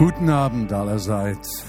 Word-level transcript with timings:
Guten 0.00 0.30
Abend 0.30 0.72
allerseits. 0.72 1.62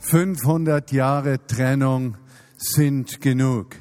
500 0.00 0.90
Jahre 0.90 1.38
Trennung 1.46 2.16
sind 2.56 3.20
genug. 3.20 3.76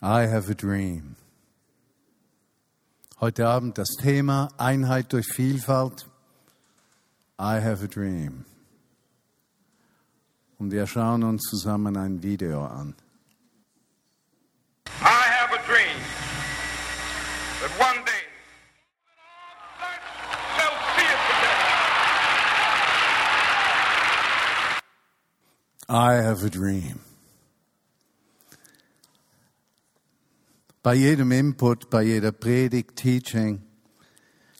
I 0.00 0.28
have 0.28 0.48
a 0.48 0.54
dream. 0.54 1.16
Heute 3.18 3.48
Abend 3.48 3.76
das 3.76 3.88
Thema 4.00 4.50
Einheit 4.56 5.12
durch 5.12 5.26
Vielfalt. 5.26 6.08
I 7.40 7.60
have 7.60 7.82
a 7.82 7.88
dream. 7.88 8.44
Und 10.60 10.70
wir 10.70 10.86
schauen 10.86 11.24
uns 11.24 11.42
zusammen 11.42 11.96
ein 11.96 12.22
Video 12.22 12.64
an. 12.66 12.94
I 14.86 15.26
have 15.40 15.52
a 15.52 15.66
dream 15.66 15.98
that 17.60 17.72
one 17.80 18.04
day 18.04 18.28
shall 20.56 20.74
see 20.96 21.02
it 21.02 21.20
today. 21.26 21.58
I 25.90 26.22
have 26.22 26.44
a 26.44 26.50
dream. 26.50 27.00
Bei 30.82 30.94
jedem 30.94 31.32
Input, 31.32 31.88
bei 31.88 32.02
jeder 32.02 32.30
Predigt, 32.30 32.96
Teaching, 32.96 33.62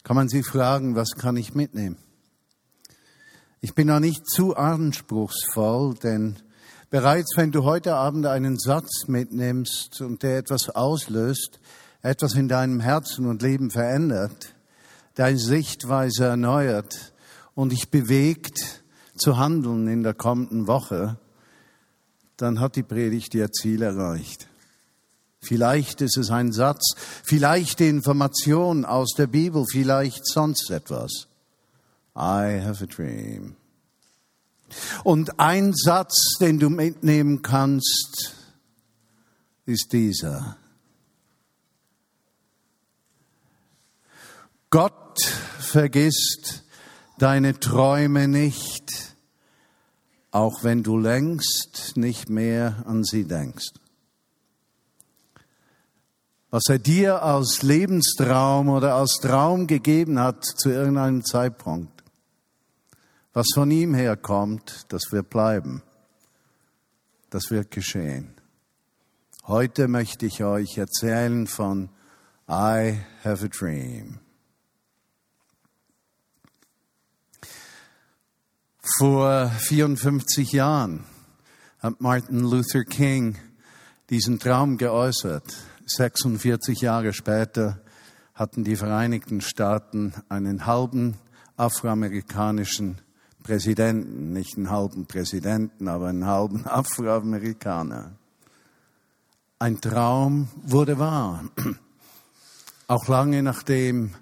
kann 0.05 0.17
man 0.17 0.31
sich 0.31 0.47
fragen, 0.47 0.97
was 0.97 1.11
kann 1.11 1.37
ich 1.37 1.55
mitnehmen? 1.55 1.99
Ich 3.61 3.75
bin 3.75 3.89
da 3.89 4.01
nicht 4.01 4.27
zu 4.27 4.57
anspruchsvoll, 4.57 5.97
denn 5.97 6.39
bereits 6.89 7.37
wenn 7.37 7.53
du 7.53 7.63
heute 7.63 7.95
Abend 7.95 8.25
einen 8.25 8.59
Satz 8.59 9.07
mitnimmst 9.07 10.01
und 10.01 10.23
der 10.23 10.39
etwas 10.39 10.71
auslöst, 10.71 11.61
etwas 12.01 12.37
in 12.37 12.49
deinem 12.49 12.81
Herzen 12.81 13.27
und 13.27 13.43
Leben 13.43 13.71
verändert, 13.71 14.55
deine 15.15 15.39
Sichtweise 15.39 16.25
erneuert 16.25 17.13
und 17.55 17.73
dich 17.73 17.91
bewegt 17.91 18.83
zu 19.19 19.37
handeln 19.37 19.89
in 19.89 20.03
der 20.03 20.15
kommenden 20.15 20.67
Woche, 20.67 21.19
dann 22.37 22.61
hat 22.61 22.77
die 22.77 22.83
Predigt 22.83 23.35
ihr 23.35 23.51
Ziel 23.53 23.83
erreicht. 23.83 24.49
Vielleicht 25.41 26.01
ist 26.01 26.17
es 26.17 26.31
ein 26.31 26.53
Satz, 26.53 26.95
vielleicht 27.23 27.81
die 27.81 27.89
Information 27.89 28.85
aus 28.85 29.15
der 29.17 29.27
Bibel, 29.27 29.65
vielleicht 29.71 30.27
sonst 30.27 30.71
etwas. 30.71 31.29
I 32.17 32.61
have 32.61 32.83
a 32.83 32.87
dream. 32.87 33.57
Und 35.05 35.39
ein 35.39 35.73
Satz, 35.75 36.37
den 36.41 36.59
du 36.59 36.69
mitnehmen 36.69 37.43
kannst, 37.43 38.35
ist 39.65 39.93
dieser. 39.93 40.57
Gott 44.71 45.21
vergisst 45.61 46.65
deine 47.19 47.59
Träume 47.59 48.29
nicht, 48.29 49.08
auch 50.39 50.63
wenn 50.63 50.85
du 50.85 50.97
längst 50.97 51.97
nicht 51.97 52.31
mehr 52.31 52.85
an 52.87 53.03
sie 53.03 53.25
denkst. 53.25 53.73
Was 56.51 56.63
er 56.69 56.79
dir 56.79 57.23
als 57.23 57.63
Lebenstraum 57.63 58.69
oder 58.69 58.95
als 58.95 59.19
Traum 59.21 59.67
gegeben 59.67 60.21
hat 60.21 60.45
zu 60.45 60.71
irgendeinem 60.71 61.25
Zeitpunkt, 61.25 62.05
was 63.33 63.49
von 63.53 63.71
ihm 63.73 63.95
herkommt, 63.95 64.87
das 64.91 65.11
wird 65.11 65.29
bleiben. 65.29 65.83
Das 67.31 67.51
wird 67.51 67.73
geschehen. 67.73 68.33
Heute 69.45 69.89
möchte 69.89 70.25
ich 70.27 70.45
euch 70.45 70.79
erzählen 70.79 71.49
von 71.49 71.91
I 72.49 72.97
have 73.25 73.45
a 73.45 73.49
dream. 73.49 74.21
Vor 78.97 79.51
54 79.51 80.53
Jahren 80.53 81.05
hat 81.81 82.01
Martin 82.01 82.41
Luther 82.41 82.85
King 82.85 83.37
diesen 84.09 84.39
Traum 84.39 84.79
geäußert. 84.79 85.45
46 85.85 86.81
Jahre 86.81 87.13
später 87.13 87.81
hatten 88.35 88.65
die 88.65 88.77
Vereinigten 88.77 89.43
Staaten 89.43 90.15
einen 90.31 90.65
halben 90.65 91.19
afroamerikanischen 91.57 92.99
Präsidenten, 93.43 94.33
nicht 94.33 94.57
einen 94.57 94.71
halben 94.71 95.07
Präsidenten, 95.07 95.87
aber 95.87 96.07
einen 96.07 96.27
halben 96.27 96.67
Afroamerikaner. 96.67 98.13
Ein 99.59 99.81
Traum 99.83 100.49
wurde 100.63 100.99
wahr. 100.99 101.45
Auch 102.87 103.07
lange 103.07 103.43
nachdem 103.43 104.15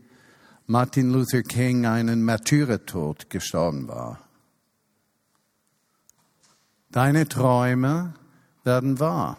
Martin 0.67 1.13
Luther 1.13 1.43
King 1.43 1.87
einen 1.87 2.25
Märtyrertod 2.25 3.31
gestorben 3.31 3.87
war. 3.87 4.26
Deine 6.97 7.29
Träume 7.29 8.15
werden 8.65 8.99
wahr. 8.99 9.37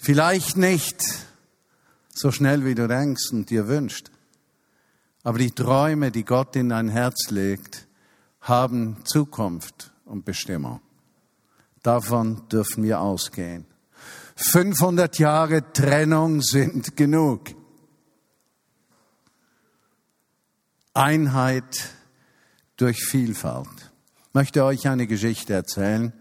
Vielleicht 0.00 0.56
nicht 0.56 1.00
so 2.12 2.32
schnell, 2.32 2.64
wie 2.64 2.74
du 2.74 2.88
denkst 2.88 3.30
und 3.30 3.50
dir 3.50 3.68
wünschst. 3.68 4.10
Aber 5.22 5.38
die 5.38 5.52
Träume, 5.52 6.10
die 6.10 6.24
Gott 6.24 6.56
in 6.56 6.70
dein 6.70 6.88
Herz 6.88 7.30
legt, 7.30 7.86
haben 8.40 8.96
Zukunft 9.04 9.92
und 10.04 10.24
Bestimmung. 10.24 10.80
Davon 11.84 12.42
dürfen 12.48 12.82
wir 12.82 12.98
ausgehen. 12.98 13.64
500 14.34 15.20
Jahre 15.20 15.72
Trennung 15.72 16.42
sind 16.42 16.96
genug. 16.96 17.50
Einheit 20.94 21.94
durch 22.76 23.04
Vielfalt. 23.04 23.92
Ich 24.26 24.34
möchte 24.34 24.64
euch 24.64 24.88
eine 24.88 25.06
Geschichte 25.06 25.52
erzählen. 25.52 26.12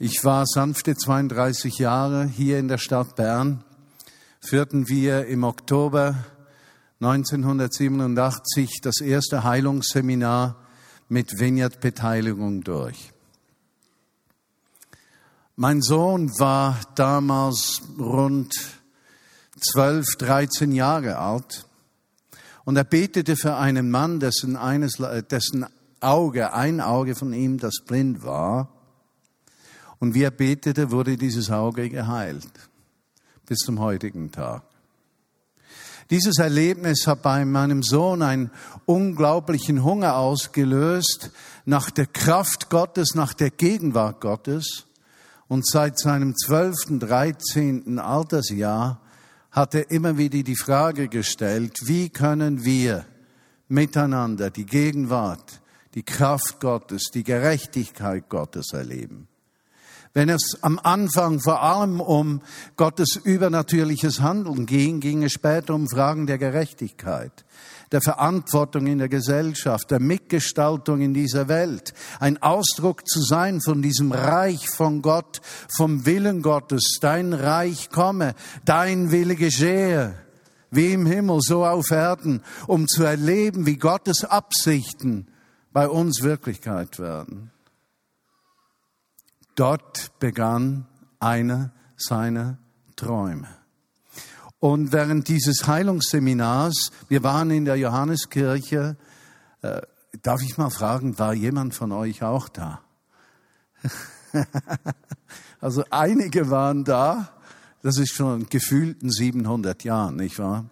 Ich 0.00 0.24
war 0.24 0.46
sanfte 0.46 0.94
32 0.94 1.78
Jahre 1.78 2.24
hier 2.24 2.60
in 2.60 2.68
der 2.68 2.78
Stadt 2.78 3.16
Bern. 3.16 3.64
Führten 4.38 4.88
wir 4.88 5.26
im 5.26 5.42
Oktober 5.42 6.14
1987 7.00 8.80
das 8.80 9.00
erste 9.00 9.42
Heilungsseminar 9.42 10.54
mit 11.08 11.40
Vineyard-Beteiligung 11.40 12.62
durch. 12.62 13.12
Mein 15.56 15.82
Sohn 15.82 16.30
war 16.38 16.78
damals 16.94 17.82
rund 17.98 18.54
12, 19.60 20.06
13 20.16 20.70
Jahre 20.70 21.18
alt 21.18 21.66
und 22.64 22.76
er 22.76 22.84
betete 22.84 23.34
für 23.34 23.56
einen 23.56 23.90
Mann, 23.90 24.20
dessen, 24.20 24.56
eines, 24.56 25.02
dessen 25.28 25.66
Auge, 25.98 26.52
ein 26.52 26.80
Auge 26.80 27.16
von 27.16 27.32
ihm, 27.32 27.58
das 27.58 27.80
blind 27.84 28.22
war. 28.22 28.77
Und 29.98 30.14
wie 30.14 30.22
er 30.22 30.30
betete, 30.30 30.90
wurde 30.90 31.16
dieses 31.16 31.50
Auge 31.50 31.88
geheilt. 31.88 32.50
Bis 33.46 33.58
zum 33.58 33.80
heutigen 33.80 34.30
Tag. 34.30 34.62
Dieses 36.10 36.38
Erlebnis 36.38 37.06
hat 37.06 37.22
bei 37.22 37.44
meinem 37.44 37.82
Sohn 37.82 38.22
einen 38.22 38.50
unglaublichen 38.86 39.84
Hunger 39.84 40.16
ausgelöst 40.16 41.30
nach 41.66 41.90
der 41.90 42.06
Kraft 42.06 42.70
Gottes, 42.70 43.14
nach 43.14 43.34
der 43.34 43.50
Gegenwart 43.50 44.20
Gottes. 44.20 44.86
Und 45.48 45.66
seit 45.66 45.98
seinem 45.98 46.34
zwölften, 46.36 46.98
dreizehnten 46.98 47.98
Altersjahr 47.98 49.00
hat 49.50 49.74
er 49.74 49.90
immer 49.90 50.16
wieder 50.16 50.42
die 50.42 50.56
Frage 50.56 51.08
gestellt, 51.08 51.78
wie 51.84 52.08
können 52.08 52.64
wir 52.64 53.04
miteinander 53.68 54.50
die 54.50 54.66
Gegenwart, 54.66 55.60
die 55.94 56.02
Kraft 56.02 56.60
Gottes, 56.60 57.10
die 57.12 57.24
Gerechtigkeit 57.24 58.28
Gottes 58.28 58.72
erleben. 58.72 59.28
Wenn 60.14 60.28
es 60.28 60.58
am 60.62 60.78
Anfang 60.82 61.40
vor 61.40 61.62
allem 61.62 62.00
um 62.00 62.40
Gottes 62.76 63.16
übernatürliches 63.16 64.20
Handeln 64.20 64.66
ging, 64.66 65.00
ging 65.00 65.22
es 65.22 65.32
später 65.32 65.74
um 65.74 65.88
Fragen 65.88 66.26
der 66.26 66.38
Gerechtigkeit, 66.38 67.44
der 67.92 68.00
Verantwortung 68.00 68.86
in 68.86 68.98
der 68.98 69.08
Gesellschaft, 69.08 69.90
der 69.90 70.00
Mitgestaltung 70.00 71.00
in 71.00 71.14
dieser 71.14 71.48
Welt, 71.48 71.92
ein 72.20 72.42
Ausdruck 72.42 73.06
zu 73.06 73.20
sein 73.20 73.60
von 73.60 73.82
diesem 73.82 74.12
Reich 74.12 74.68
von 74.68 75.02
Gott, 75.02 75.40
vom 75.76 76.06
Willen 76.06 76.42
Gottes, 76.42 76.98
dein 77.00 77.32
Reich 77.32 77.90
komme, 77.90 78.34
dein 78.64 79.10
Wille 79.10 79.36
geschehe, 79.36 80.14
wie 80.70 80.92
im 80.92 81.06
Himmel, 81.06 81.40
so 81.42 81.64
auf 81.64 81.90
Erden, 81.90 82.42
um 82.66 82.88
zu 82.88 83.04
erleben, 83.04 83.66
wie 83.66 83.76
Gottes 83.76 84.24
Absichten 84.24 85.28
bei 85.72 85.88
uns 85.88 86.22
Wirklichkeit 86.22 86.98
werden. 86.98 87.50
Dort 89.58 90.16
begann 90.20 90.86
einer 91.18 91.72
seiner 91.96 92.58
Träume. 92.94 93.48
Und 94.60 94.92
während 94.92 95.26
dieses 95.26 95.66
Heilungsseminars, 95.66 96.92
wir 97.08 97.24
waren 97.24 97.50
in 97.50 97.64
der 97.64 97.74
Johanneskirche, 97.74 98.96
äh, 99.62 99.80
darf 100.22 100.42
ich 100.42 100.58
mal 100.58 100.70
fragen, 100.70 101.18
war 101.18 101.34
jemand 101.34 101.74
von 101.74 101.90
euch 101.90 102.22
auch 102.22 102.48
da? 102.48 102.82
also 105.60 105.82
einige 105.90 106.50
waren 106.50 106.84
da, 106.84 107.28
das 107.82 107.98
ist 107.98 108.14
schon 108.14 108.48
gefühlten 108.48 109.10
700 109.10 109.82
Jahren, 109.82 110.14
nicht 110.14 110.38
wahr? 110.38 110.66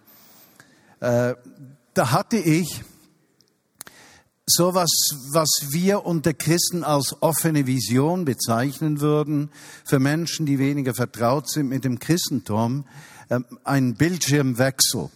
Äh, 1.01 1.35
da 1.95 2.13
hatte 2.13 2.37
ich 2.37 2.85
sowas, 4.49 4.91
was 5.33 5.49
wir 5.71 6.07
unter 6.07 6.33
Christen 6.33 6.85
als 6.85 7.21
offene 7.21 7.67
Vision 7.67 8.25
bezeichnen 8.25 9.01
würden, 9.01 9.51
für 9.85 9.99
Menschen, 9.99 10.47
die 10.47 10.59
weniger 10.59 10.95
vertraut 10.95 11.51
sind 11.51 11.69
mit 11.69 11.85
dem 11.85 11.99
Christentum, 11.99 12.85
äh, 13.29 13.41
ein 13.65 13.95
Bildschirmwechsel. 13.95 15.11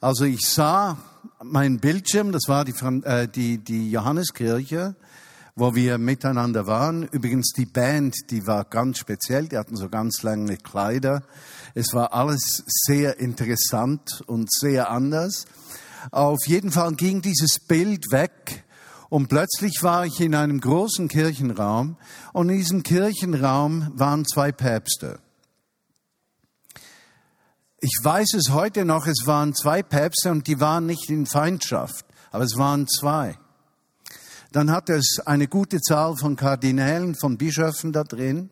Also 0.00 0.24
ich 0.24 0.46
sah 0.46 0.98
mein 1.42 1.80
Bildschirm, 1.80 2.32
das 2.32 2.44
war 2.46 2.64
die, 2.64 2.74
äh, 3.04 3.26
die, 3.26 3.58
die 3.58 3.90
Johanneskirche, 3.90 4.94
wo 5.56 5.74
wir 5.74 5.98
miteinander 5.98 6.68
waren. 6.68 7.02
Übrigens 7.08 7.52
die 7.52 7.66
Band, 7.66 8.14
die 8.30 8.46
war 8.46 8.64
ganz 8.64 8.98
speziell, 8.98 9.48
die 9.48 9.58
hatten 9.58 9.76
so 9.76 9.88
ganz 9.88 10.22
lange 10.22 10.56
Kleider. 10.56 11.24
Es 11.74 11.92
war 11.92 12.14
alles 12.14 12.62
sehr 12.66 13.18
interessant 13.18 14.22
und 14.26 14.50
sehr 14.52 14.90
anders. 14.90 15.46
Auf 16.10 16.46
jeden 16.46 16.70
Fall 16.70 16.94
ging 16.94 17.22
dieses 17.22 17.58
Bild 17.66 18.10
weg 18.10 18.64
und 19.08 19.28
plötzlich 19.28 19.82
war 19.82 20.06
ich 20.06 20.20
in 20.20 20.34
einem 20.34 20.60
großen 20.60 21.08
Kirchenraum 21.08 21.96
und 22.32 22.48
in 22.48 22.58
diesem 22.58 22.82
Kirchenraum 22.82 23.90
waren 23.94 24.24
zwei 24.24 24.52
Päpste. 24.52 25.18
Ich 27.80 27.96
weiß 28.02 28.34
es 28.34 28.50
heute 28.50 28.84
noch, 28.84 29.06
es 29.06 29.26
waren 29.26 29.54
zwei 29.54 29.82
Päpste 29.82 30.30
und 30.30 30.46
die 30.46 30.60
waren 30.60 30.86
nicht 30.86 31.08
in 31.08 31.26
Feindschaft, 31.26 32.04
aber 32.30 32.44
es 32.44 32.56
waren 32.56 32.86
zwei. 32.86 33.38
Dann 34.52 34.70
hat 34.70 34.90
es 34.90 35.18
eine 35.24 35.48
gute 35.48 35.80
Zahl 35.80 36.16
von 36.16 36.36
Kardinälen, 36.36 37.14
von 37.14 37.38
Bischöfen 37.38 37.92
da 37.92 38.04
drin. 38.04 38.50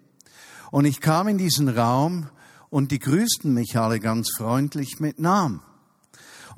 Und 0.71 0.85
ich 0.85 1.01
kam 1.01 1.29
in 1.29 1.39
diesen 1.39 1.69
Raum 1.69 2.29
und 2.71 2.93
die 2.93 3.01
grüßten 3.01 3.53
mich 3.53 3.77
alle 3.77 3.99
ganz 4.01 4.31
freundlich 4.37 5.01
mit 5.01 5.19
Namen. 5.19 5.61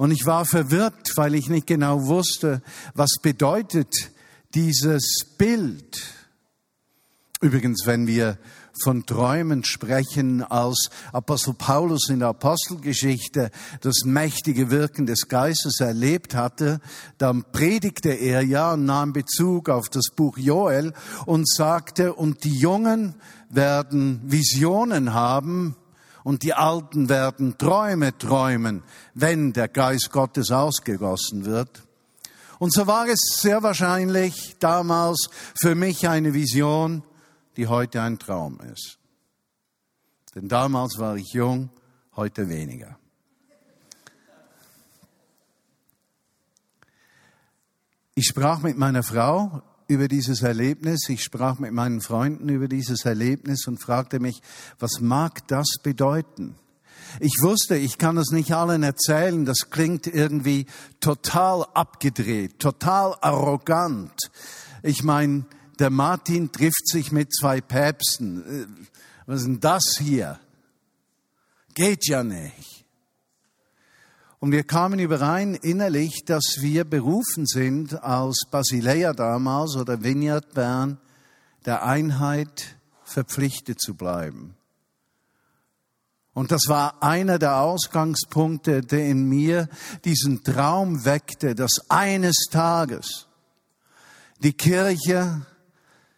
Und 0.00 0.12
ich 0.12 0.24
war 0.24 0.46
verwirrt, 0.46 1.12
weil 1.16 1.34
ich 1.34 1.50
nicht 1.50 1.66
genau 1.66 2.06
wusste, 2.06 2.62
was 2.94 3.18
bedeutet 3.20 4.10
dieses 4.54 5.26
Bild. 5.36 6.00
Übrigens, 7.42 7.82
wenn 7.84 8.06
wir 8.06 8.38
von 8.82 9.04
Träumen 9.04 9.62
sprechen, 9.62 10.42
als 10.42 10.88
Apostel 11.12 11.52
Paulus 11.52 12.08
in 12.08 12.20
der 12.20 12.28
Apostelgeschichte 12.28 13.50
das 13.82 14.04
mächtige 14.06 14.70
Wirken 14.70 15.04
des 15.04 15.28
Geistes 15.28 15.80
erlebt 15.80 16.34
hatte, 16.34 16.80
dann 17.18 17.44
predigte 17.52 18.08
er 18.08 18.40
ja 18.40 18.72
und 18.72 18.86
nahm 18.86 19.12
Bezug 19.12 19.68
auf 19.68 19.90
das 19.90 20.06
Buch 20.16 20.38
Joel 20.38 20.94
und 21.26 21.46
sagte, 21.46 22.14
und 22.14 22.44
die 22.44 22.56
Jungen 22.56 23.16
werden 23.50 24.22
Visionen 24.24 25.12
haben, 25.12 25.76
und 26.24 26.42
die 26.42 26.54
Alten 26.54 27.08
werden 27.08 27.58
Träume 27.58 28.16
träumen, 28.16 28.82
wenn 29.14 29.52
der 29.52 29.68
Geist 29.68 30.10
Gottes 30.12 30.50
ausgegossen 30.50 31.44
wird. 31.44 31.82
Und 32.58 32.72
so 32.72 32.86
war 32.86 33.08
es 33.08 33.18
sehr 33.40 33.62
wahrscheinlich 33.62 34.56
damals 34.58 35.30
für 35.58 35.74
mich 35.74 36.08
eine 36.08 36.34
Vision, 36.34 37.02
die 37.56 37.66
heute 37.66 38.02
ein 38.02 38.18
Traum 38.18 38.60
ist. 38.72 38.98
Denn 40.34 40.48
damals 40.48 40.98
war 40.98 41.16
ich 41.16 41.32
jung, 41.32 41.70
heute 42.16 42.48
weniger. 42.48 42.98
Ich 48.14 48.26
sprach 48.26 48.60
mit 48.60 48.76
meiner 48.76 49.02
Frau 49.02 49.62
über 49.90 50.06
dieses 50.06 50.42
Erlebnis, 50.42 51.08
ich 51.08 51.24
sprach 51.24 51.58
mit 51.58 51.72
meinen 51.72 52.00
Freunden 52.00 52.48
über 52.48 52.68
dieses 52.68 53.04
Erlebnis 53.04 53.66
und 53.66 53.82
fragte 53.82 54.20
mich, 54.20 54.40
was 54.78 55.00
mag 55.00 55.46
das 55.48 55.66
bedeuten? 55.82 56.54
Ich 57.18 57.38
wusste, 57.40 57.76
ich 57.76 57.98
kann 57.98 58.16
es 58.16 58.30
nicht 58.30 58.52
allen 58.52 58.84
erzählen, 58.84 59.44
das 59.44 59.70
klingt 59.70 60.06
irgendwie 60.06 60.66
total 61.00 61.66
abgedreht, 61.74 62.60
total 62.60 63.16
arrogant. 63.20 64.12
Ich 64.84 65.02
meine, 65.02 65.44
der 65.80 65.90
Martin 65.90 66.52
trifft 66.52 66.86
sich 66.86 67.10
mit 67.10 67.34
zwei 67.34 67.60
Päpsten. 67.60 68.62
Äh, 68.62 68.66
was 69.26 69.40
ist 69.40 69.46
denn 69.46 69.60
das 69.60 69.96
hier? 69.98 70.38
Geht 71.74 72.06
ja 72.06 72.22
nicht. 72.22 72.79
Und 74.40 74.52
wir 74.52 74.64
kamen 74.64 74.98
überein 74.98 75.54
innerlich, 75.54 76.24
dass 76.24 76.56
wir 76.60 76.84
berufen 76.84 77.46
sind, 77.46 78.02
aus 78.02 78.46
Basileia 78.50 79.12
damals 79.12 79.76
oder 79.76 80.02
Vineyard 80.02 80.54
Bern, 80.54 80.98
der 81.66 81.84
Einheit 81.84 82.76
verpflichtet 83.04 83.80
zu 83.80 83.94
bleiben. 83.94 84.56
Und 86.32 86.52
das 86.52 86.62
war 86.68 87.02
einer 87.02 87.38
der 87.38 87.56
Ausgangspunkte, 87.56 88.80
der 88.80 89.06
in 89.06 89.28
mir 89.28 89.68
diesen 90.06 90.42
Traum 90.42 91.04
weckte, 91.04 91.54
dass 91.54 91.90
eines 91.90 92.46
Tages 92.50 93.26
die 94.42 94.54
Kirche 94.54 95.44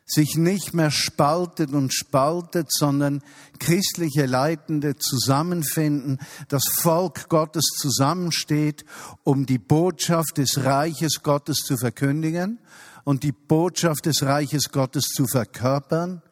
sich 0.05 0.37
nicht 0.37 0.75
mehr 0.75 0.91
spaltet 0.91 1.73
und 1.73 1.93
spaltet, 1.95 2.73
sondern 2.73 3.23
christliche 3.59 4.27
Leitende 4.27 4.97
zusammenfinden, 4.97 6.19
das 6.49 6.65
Volk 6.81 7.29
Gottes 7.29 7.65
zusammensteht, 7.77 8.85
um 9.23 9.47
die 9.47 9.59
Botschaft 9.59 10.39
des 10.39 10.65
Reiches 10.65 11.23
Gottes 11.23 11.59
zu 11.59 11.77
verkündigen 11.77 12.59
und 13.05 13.23
die 13.23 13.33
Botschaft 13.33 14.07
des 14.07 14.23
Reiches 14.23 14.71
Gottes 14.71 15.07
zu 15.07 15.27
verkörpern, 15.27 16.23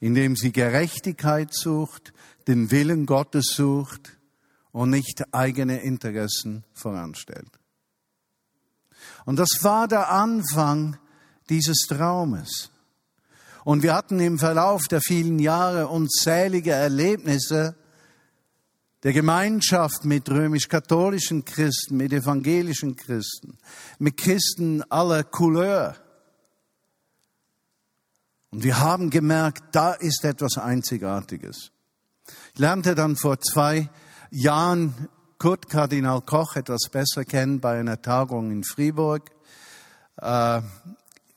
indem 0.00 0.36
sie 0.36 0.52
Gerechtigkeit 0.52 1.54
sucht, 1.54 2.12
den 2.46 2.70
Willen 2.70 3.06
Gottes 3.06 3.54
sucht 3.54 4.18
und 4.72 4.90
nicht 4.90 5.22
eigene 5.32 5.80
Interessen 5.80 6.64
voranstellt. 6.74 7.58
Und 9.24 9.38
das 9.38 9.48
war 9.62 9.88
der 9.88 10.10
Anfang 10.10 10.98
dieses 11.48 11.86
Traumes. 11.88 12.70
Und 13.64 13.82
wir 13.82 13.94
hatten 13.94 14.20
im 14.20 14.38
Verlauf 14.38 14.82
der 14.90 15.00
vielen 15.00 15.38
Jahre 15.38 15.88
unzählige 15.88 16.72
Erlebnisse 16.72 17.74
der 19.02 19.12
Gemeinschaft 19.12 20.04
mit 20.04 20.30
römisch-katholischen 20.30 21.44
Christen, 21.44 21.96
mit 21.96 22.12
evangelischen 22.12 22.96
Christen, 22.96 23.58
mit 23.98 24.16
Christen 24.16 24.82
aller 24.90 25.24
Couleur. 25.24 25.96
Und 28.50 28.64
wir 28.64 28.78
haben 28.78 29.10
gemerkt, 29.10 29.62
da 29.72 29.92
ist 29.92 30.24
etwas 30.24 30.58
Einzigartiges. 30.58 31.70
Ich 32.54 32.58
lernte 32.58 32.94
dann 32.94 33.16
vor 33.16 33.40
zwei 33.40 33.90
Jahren 34.30 35.08
Kurt 35.38 35.68
Kardinal 35.68 36.22
Koch 36.22 36.56
etwas 36.56 36.88
besser 36.90 37.24
kennen 37.24 37.60
bei 37.60 37.78
einer 37.78 38.00
Tagung 38.00 38.50
in 38.50 38.64
Fribourg. 38.64 39.30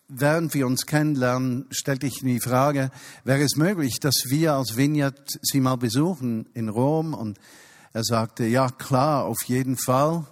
Äh, 0.07 0.13
während 0.19 0.53
wir 0.53 0.67
uns 0.67 0.85
kennenlernen, 0.85 1.65
stellte 1.71 2.07
ich 2.07 2.19
die 2.21 2.39
Frage, 2.39 2.91
wäre 3.23 3.41
es 3.41 3.55
möglich, 3.55 3.99
dass 3.99 4.25
wir 4.27 4.53
als 4.53 4.77
Vineyard 4.77 5.39
Sie 5.41 5.59
mal 5.59 5.77
besuchen 5.77 6.47
in 6.53 6.69
Rom? 6.69 7.13
Und 7.13 7.39
er 7.93 8.03
sagte, 8.03 8.45
ja 8.45 8.69
klar, 8.69 9.25
auf 9.25 9.43
jeden 9.45 9.77
Fall. 9.77 10.25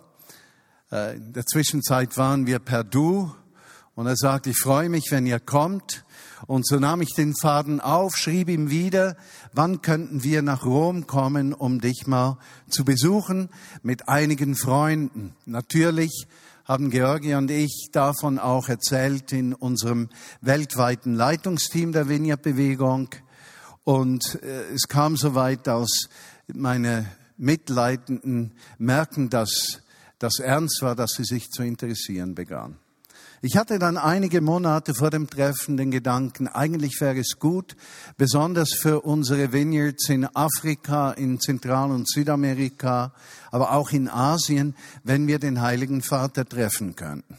Äh, 0.91 1.17
in 1.17 1.33
der 1.33 1.45
Zwischenzeit 1.45 2.17
waren 2.17 2.45
wir 2.47 2.59
per 2.59 2.83
Du. 2.83 3.33
Und 3.95 4.07
er 4.07 4.17
sagte, 4.17 4.49
ich 4.49 4.57
freue 4.57 4.89
mich, 4.89 5.07
wenn 5.11 5.25
ihr 5.25 5.39
kommt. 5.39 6.03
Und 6.47 6.67
so 6.67 6.79
nahm 6.79 7.01
ich 7.01 7.13
den 7.13 7.33
Faden 7.33 7.79
auf, 7.79 8.17
schrieb 8.17 8.49
ihm 8.49 8.69
wieder, 8.69 9.15
wann 9.53 9.81
könnten 9.81 10.23
wir 10.23 10.41
nach 10.41 10.65
Rom 10.65 11.07
kommen, 11.07 11.53
um 11.53 11.79
dich 11.79 12.05
mal 12.05 12.37
zu 12.69 12.83
besuchen 12.83 13.49
mit 13.83 14.09
einigen 14.09 14.55
Freunden. 14.55 15.33
Natürlich 15.45 16.27
haben 16.65 16.89
Georgi 16.89 17.35
und 17.35 17.51
ich 17.51 17.89
davon 17.91 18.39
auch 18.39 18.69
erzählt 18.69 19.31
in 19.31 19.53
unserem 19.53 20.09
weltweiten 20.41 21.13
Leitungsteam 21.13 21.91
der 21.91 22.09
Vineyard-Bewegung. 22.09 23.09
Und 23.83 24.39
äh, 24.43 24.73
es 24.73 24.87
kam 24.87 25.15
so 25.15 25.35
weit, 25.35 25.67
dass 25.67 26.09
meine 26.51 27.05
Mitleidenden 27.37 28.53
merken, 28.79 29.29
dass 29.29 29.81
das 30.17 30.39
ernst 30.39 30.81
war, 30.81 30.95
dass 30.95 31.11
sie 31.11 31.23
sich 31.23 31.49
zu 31.49 31.63
interessieren 31.63 32.33
begannen. 32.33 32.79
Ich 33.47 33.57
hatte 33.57 33.77
dann 33.77 33.99
einige 33.99 34.41
Monate 34.41 34.95
vor 34.95 35.11
dem 35.11 35.29
Treffen 35.29 35.77
den 35.77 35.91
Gedanken, 35.91 36.47
eigentlich 36.47 36.99
wäre 36.99 37.19
es 37.19 37.37
gut, 37.37 37.75
besonders 38.17 38.73
für 38.73 39.01
unsere 39.01 39.53
Vineyards 39.53 40.09
in 40.09 40.25
Afrika, 40.35 41.11
in 41.11 41.39
Zentral- 41.39 41.91
und 41.91 42.09
Südamerika, 42.09 43.13
aber 43.51 43.73
auch 43.73 43.91
in 43.91 44.09
Asien, 44.09 44.73
wenn 45.03 45.27
wir 45.27 45.37
den 45.37 45.61
Heiligen 45.61 46.01
Vater 46.01 46.49
treffen 46.49 46.95
könnten. 46.95 47.37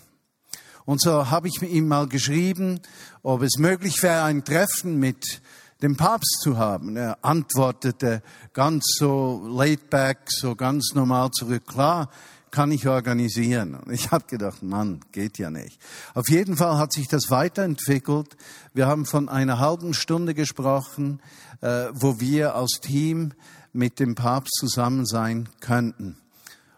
Und 0.84 1.00
so 1.00 1.28
habe 1.28 1.48
ich 1.48 1.60
ihm 1.60 1.88
mal 1.88 2.06
geschrieben, 2.06 2.78
ob 3.24 3.42
es 3.42 3.58
möglich 3.58 4.00
wäre, 4.00 4.22
ein 4.22 4.44
Treffen 4.44 5.00
mit 5.00 5.42
dem 5.82 5.96
Papst 5.96 6.38
zu 6.40 6.56
haben. 6.56 6.96
Er 6.96 7.18
antwortete 7.22 8.22
ganz 8.52 8.84
so 8.96 9.44
laid 9.48 9.90
back, 9.90 10.18
so 10.28 10.54
ganz 10.54 10.92
normal 10.94 11.32
zurück. 11.32 11.66
Klar, 11.66 12.10
kann 12.56 12.72
ich 12.72 12.88
organisieren. 12.88 13.74
Und 13.74 13.92
ich 13.92 14.10
habe 14.12 14.24
gedacht, 14.28 14.62
Mann, 14.62 15.00
geht 15.12 15.36
ja 15.36 15.50
nicht. 15.50 15.78
Auf 16.14 16.30
jeden 16.30 16.56
Fall 16.56 16.78
hat 16.78 16.90
sich 16.90 17.06
das 17.06 17.28
weiterentwickelt. 17.28 18.34
Wir 18.72 18.86
haben 18.86 19.04
von 19.04 19.28
einer 19.28 19.58
halben 19.58 19.92
Stunde 19.92 20.32
gesprochen, 20.32 21.20
äh, 21.60 21.88
wo 21.92 22.18
wir 22.18 22.54
als 22.54 22.80
Team 22.80 23.34
mit 23.74 24.00
dem 24.00 24.14
Papst 24.14 24.54
zusammen 24.58 25.04
sein 25.04 25.50
könnten. 25.60 26.16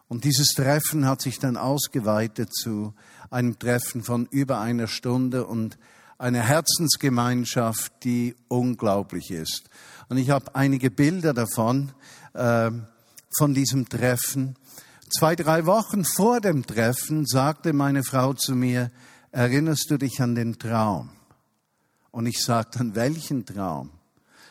Und 0.08 0.24
dieses 0.24 0.48
Treffen 0.48 1.06
hat 1.06 1.22
sich 1.22 1.38
dann 1.38 1.56
ausgeweitet 1.56 2.52
zu 2.52 2.92
einem 3.30 3.56
Treffen 3.56 4.02
von 4.02 4.26
über 4.32 4.58
einer 4.58 4.88
Stunde 4.88 5.46
und 5.46 5.78
einer 6.18 6.40
Herzensgemeinschaft, 6.40 7.92
die 8.02 8.34
unglaublich 8.48 9.30
ist. 9.30 9.70
Und 10.08 10.16
ich 10.16 10.30
habe 10.30 10.56
einige 10.56 10.90
Bilder 10.90 11.34
davon, 11.34 11.92
äh, 12.34 12.72
von 13.38 13.54
diesem 13.54 13.88
Treffen. 13.88 14.56
Zwei, 15.10 15.36
drei 15.36 15.64
Wochen 15.64 16.04
vor 16.04 16.40
dem 16.40 16.66
Treffen 16.66 17.24
sagte 17.26 17.72
meine 17.72 18.04
Frau 18.04 18.34
zu 18.34 18.54
mir, 18.54 18.90
erinnerst 19.32 19.90
du 19.90 19.96
dich 19.96 20.20
an 20.20 20.34
den 20.34 20.58
Traum? 20.58 21.08
Und 22.10 22.26
ich 22.26 22.44
sagte, 22.44 22.80
an 22.80 22.94
welchen 22.94 23.46
Traum? 23.46 23.90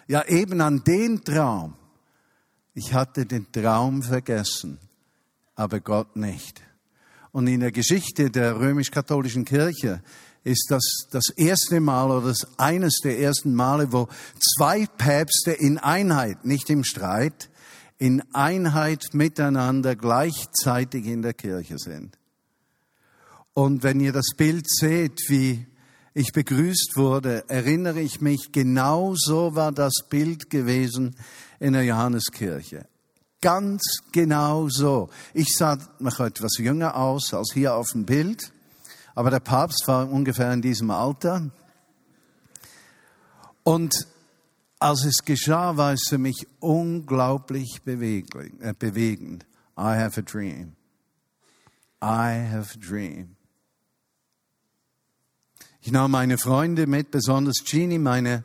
Ja, 0.07 0.25
eben 0.25 0.61
an 0.61 0.83
den 0.83 1.23
Traum. 1.23 1.75
Ich 2.73 2.93
hatte 2.93 3.25
den 3.25 3.51
Traum 3.51 4.01
vergessen, 4.01 4.79
aber 5.55 5.79
Gott 5.79 6.15
nicht. 6.15 6.61
Und 7.31 7.45
in 7.45 7.59
der 7.59 7.71
Geschichte 7.71 8.31
der 8.31 8.59
römisch-katholischen 8.59 9.45
Kirche 9.45 10.01
ist 10.43 10.67
das 10.69 11.07
das 11.11 11.29
erste 11.29 11.79
Mal 11.79 12.09
oder 12.09 12.29
das 12.29 12.47
eines 12.57 12.99
der 13.03 13.19
ersten 13.19 13.53
Male, 13.53 13.91
wo 13.91 14.07
zwei 14.39 14.87
Päpste 14.87 15.51
in 15.51 15.77
Einheit, 15.77 16.45
nicht 16.45 16.69
im 16.71 16.83
Streit, 16.83 17.49
in 17.97 18.23
Einheit 18.33 19.13
miteinander 19.13 19.95
gleichzeitig 19.95 21.05
in 21.05 21.21
der 21.21 21.33
Kirche 21.33 21.77
sind. 21.77 22.17
Und 23.53 23.81
wenn 23.81 23.99
ihr 23.99 24.13
das 24.13 24.35
Bild 24.37 24.69
seht, 24.69 25.29
wie 25.29 25.65
ich 26.13 26.31
begrüßt 26.31 26.93
wurde, 26.95 27.43
erinnere 27.47 27.99
ich 28.01 28.21
mich, 28.21 28.51
genau 28.51 29.13
so 29.15 29.55
war 29.55 29.71
das 29.71 30.03
Bild 30.09 30.49
gewesen 30.49 31.15
in 31.59 31.73
der 31.73 31.83
Johanneskirche. 31.83 32.87
Ganz 33.41 33.81
genau 34.11 34.67
so. 34.69 35.09
Ich 35.33 35.55
sah 35.55 35.77
noch 35.99 36.19
etwas 36.19 36.57
jünger 36.57 36.95
aus 36.95 37.33
als 37.33 37.51
hier 37.53 37.75
auf 37.75 37.91
dem 37.91 38.05
Bild, 38.05 38.51
aber 39.15 39.31
der 39.31 39.39
Papst 39.39 39.83
war 39.87 40.09
ungefähr 40.09 40.51
in 40.53 40.61
diesem 40.61 40.91
Alter. 40.91 41.49
Und 43.63 44.07
als 44.79 45.05
es 45.05 45.25
geschah, 45.25 45.77
war 45.77 45.93
es 45.93 46.03
für 46.07 46.17
mich 46.17 46.48
unglaublich 46.60 47.81
äh, 47.86 48.74
bewegend. 48.77 49.46
I 49.77 49.96
have 49.96 50.19
a 50.19 50.24
dream. 50.24 50.75
I 52.01 52.48
have 52.51 52.74
a 52.75 52.79
dream. 52.79 53.36
Ich 55.81 55.91
nahm 55.91 56.12
meine 56.12 56.38
Freunde 56.38 56.86
mit, 56.86 57.12
besonders 57.12 57.63
Genie, 57.63 57.98
meine 57.98 58.43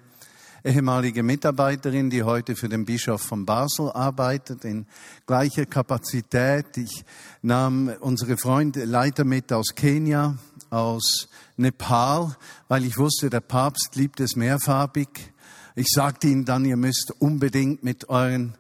ehemalige 0.65 1.23
Mitarbeiterin, 1.23 2.09
die 2.09 2.23
heute 2.23 2.55
für 2.55 2.69
den 2.69 2.85
Bischof 2.85 3.21
von 3.21 3.45
Basel 3.45 3.91
arbeitet, 3.91 4.65
in 4.65 4.87
gleicher 5.27 5.67
Kapazität. 5.67 6.77
Ich 6.77 7.05
nahm 7.43 7.91
unsere 8.01 8.37
Freunde 8.37 8.85
Leiter 8.85 9.25
mit 9.25 9.53
aus 9.53 9.75
Kenia, 9.75 10.37
aus 10.71 11.29
Nepal, 11.57 12.37
weil 12.69 12.85
ich 12.85 12.97
wusste, 12.97 13.29
der 13.29 13.41
Papst 13.41 13.97
liebt 13.97 14.21
es 14.21 14.37
mehrfarbig. 14.37 15.32
Ich 15.75 15.89
sagte 15.89 16.29
ihnen 16.29 16.45
dann, 16.45 16.65
ihr 16.65 16.77
müsst 16.77 17.13
unbedingt 17.19 17.83
mit 17.83 18.09
euren 18.09 18.55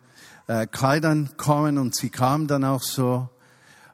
äh, 0.46 0.66
Kleidern 0.66 1.30
kommen 1.36 1.78
und 1.78 1.94
sie 1.94 2.10
kamen 2.10 2.46
dann 2.46 2.64
auch 2.64 2.82
so. 2.82 3.28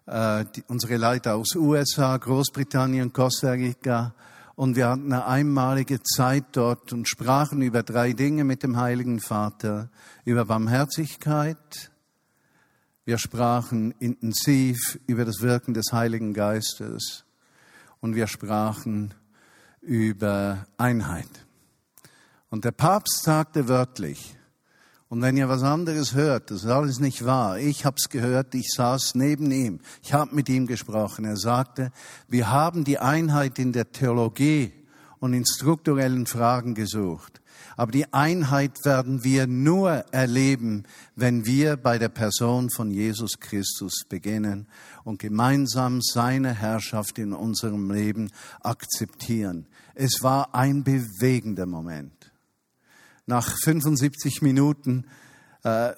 Äh, 0.06 0.44
die, 0.54 0.62
unsere 0.68 0.96
Leiter 0.96 1.34
aus 1.34 1.54
USA, 1.54 2.16
Großbritannien, 2.16 3.12
Costa 3.12 3.50
Rica, 3.50 4.14
und 4.58 4.74
wir 4.74 4.88
hatten 4.88 5.12
eine 5.12 5.24
einmalige 5.24 6.02
Zeit 6.02 6.46
dort 6.52 6.92
und 6.92 7.08
sprachen 7.08 7.62
über 7.62 7.84
drei 7.84 8.12
Dinge 8.12 8.42
mit 8.42 8.64
dem 8.64 8.76
Heiligen 8.76 9.20
Vater. 9.20 9.88
Über 10.24 10.46
Barmherzigkeit. 10.46 11.92
Wir 13.04 13.18
sprachen 13.18 13.92
intensiv 14.00 14.98
über 15.06 15.24
das 15.24 15.42
Wirken 15.42 15.74
des 15.74 15.92
Heiligen 15.92 16.34
Geistes. 16.34 17.24
Und 18.00 18.16
wir 18.16 18.26
sprachen 18.26 19.14
über 19.80 20.66
Einheit. 20.76 21.47
Und 22.50 22.64
der 22.64 22.72
Papst 22.72 23.22
sagte 23.22 23.68
wörtlich, 23.68 24.34
und 25.10 25.22
wenn 25.22 25.38
ihr 25.38 25.48
was 25.48 25.62
anderes 25.62 26.14
hört, 26.14 26.50
das 26.50 26.64
ist 26.64 26.70
alles 26.70 27.00
nicht 27.00 27.24
wahr. 27.24 27.58
Ich 27.58 27.86
hab's 27.86 28.10
gehört, 28.10 28.54
ich 28.54 28.68
saß 28.74 29.14
neben 29.14 29.50
ihm, 29.50 29.80
ich 30.02 30.12
habe 30.12 30.34
mit 30.34 30.50
ihm 30.50 30.66
gesprochen. 30.66 31.24
Er 31.24 31.38
sagte, 31.38 31.92
wir 32.28 32.50
haben 32.50 32.84
die 32.84 32.98
Einheit 32.98 33.58
in 33.58 33.72
der 33.72 33.90
Theologie 33.90 34.72
und 35.18 35.32
in 35.32 35.46
strukturellen 35.46 36.26
Fragen 36.26 36.74
gesucht. 36.74 37.40
Aber 37.76 37.90
die 37.90 38.12
Einheit 38.12 38.84
werden 38.84 39.24
wir 39.24 39.46
nur 39.46 39.90
erleben, 40.12 40.84
wenn 41.16 41.46
wir 41.46 41.76
bei 41.76 41.96
der 41.98 42.08
Person 42.10 42.68
von 42.70 42.90
Jesus 42.90 43.40
Christus 43.40 44.04
beginnen 44.08 44.66
und 45.04 45.20
gemeinsam 45.20 46.02
seine 46.02 46.52
Herrschaft 46.52 47.18
in 47.18 47.32
unserem 47.32 47.90
Leben 47.90 48.30
akzeptieren. 48.60 49.66
Es 49.94 50.22
war 50.22 50.54
ein 50.54 50.84
bewegender 50.84 51.66
Moment 51.66 52.17
nach 53.28 53.56
75 53.62 54.42
Minuten, 54.42 55.04
äh, 55.62 55.92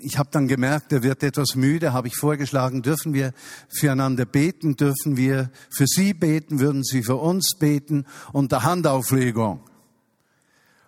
ich 0.00 0.18
habe 0.18 0.28
dann 0.30 0.46
gemerkt, 0.46 0.92
er 0.92 1.02
wird 1.02 1.22
etwas 1.22 1.54
müde, 1.54 1.92
habe 1.92 2.08
ich 2.08 2.16
vorgeschlagen, 2.16 2.82
dürfen 2.82 3.14
wir 3.14 3.32
füreinander 3.68 4.24
beten, 4.24 4.76
dürfen 4.76 5.16
wir 5.16 5.50
für 5.70 5.86
Sie 5.86 6.12
beten, 6.12 6.60
würden 6.60 6.84
Sie 6.84 7.02
für 7.02 7.16
uns 7.16 7.56
beten 7.58 8.04
unter 8.32 8.62
Handauflegung. 8.62 9.60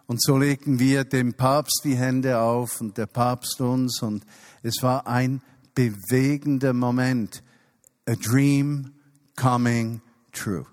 Und 0.07 0.23
so 0.23 0.37
legten 0.39 0.79
wir 0.79 1.05
dem 1.05 1.35
Papst 1.35 1.83
die 1.85 1.97
Hände 1.97 2.41
auf 2.41 2.81
und 2.81 2.97
der 2.97 3.07
Papst 3.07 3.61
uns 3.61 4.03
und 4.03 4.25
es 4.63 4.83
war 4.83 5.07
ein 5.07 5.43
bewegender 5.75 6.73
Moment. 6.73 7.43
A 8.07 8.15
dream 8.15 8.93
coming 9.37 10.01
true. 10.33 10.67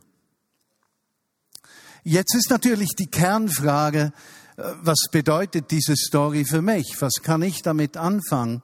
Jetzt 2.03 2.35
ist 2.35 2.49
natürlich 2.49 2.89
die 2.97 3.07
Kernfrage, 3.07 4.13
was 4.57 5.07
bedeutet 5.11 5.71
diese 5.71 5.95
Story 5.95 6.45
für 6.45 6.61
mich? 6.61 6.95
Was 6.99 7.15
kann 7.21 7.41
ich 7.41 7.61
damit 7.61 7.97
anfangen? 7.97 8.61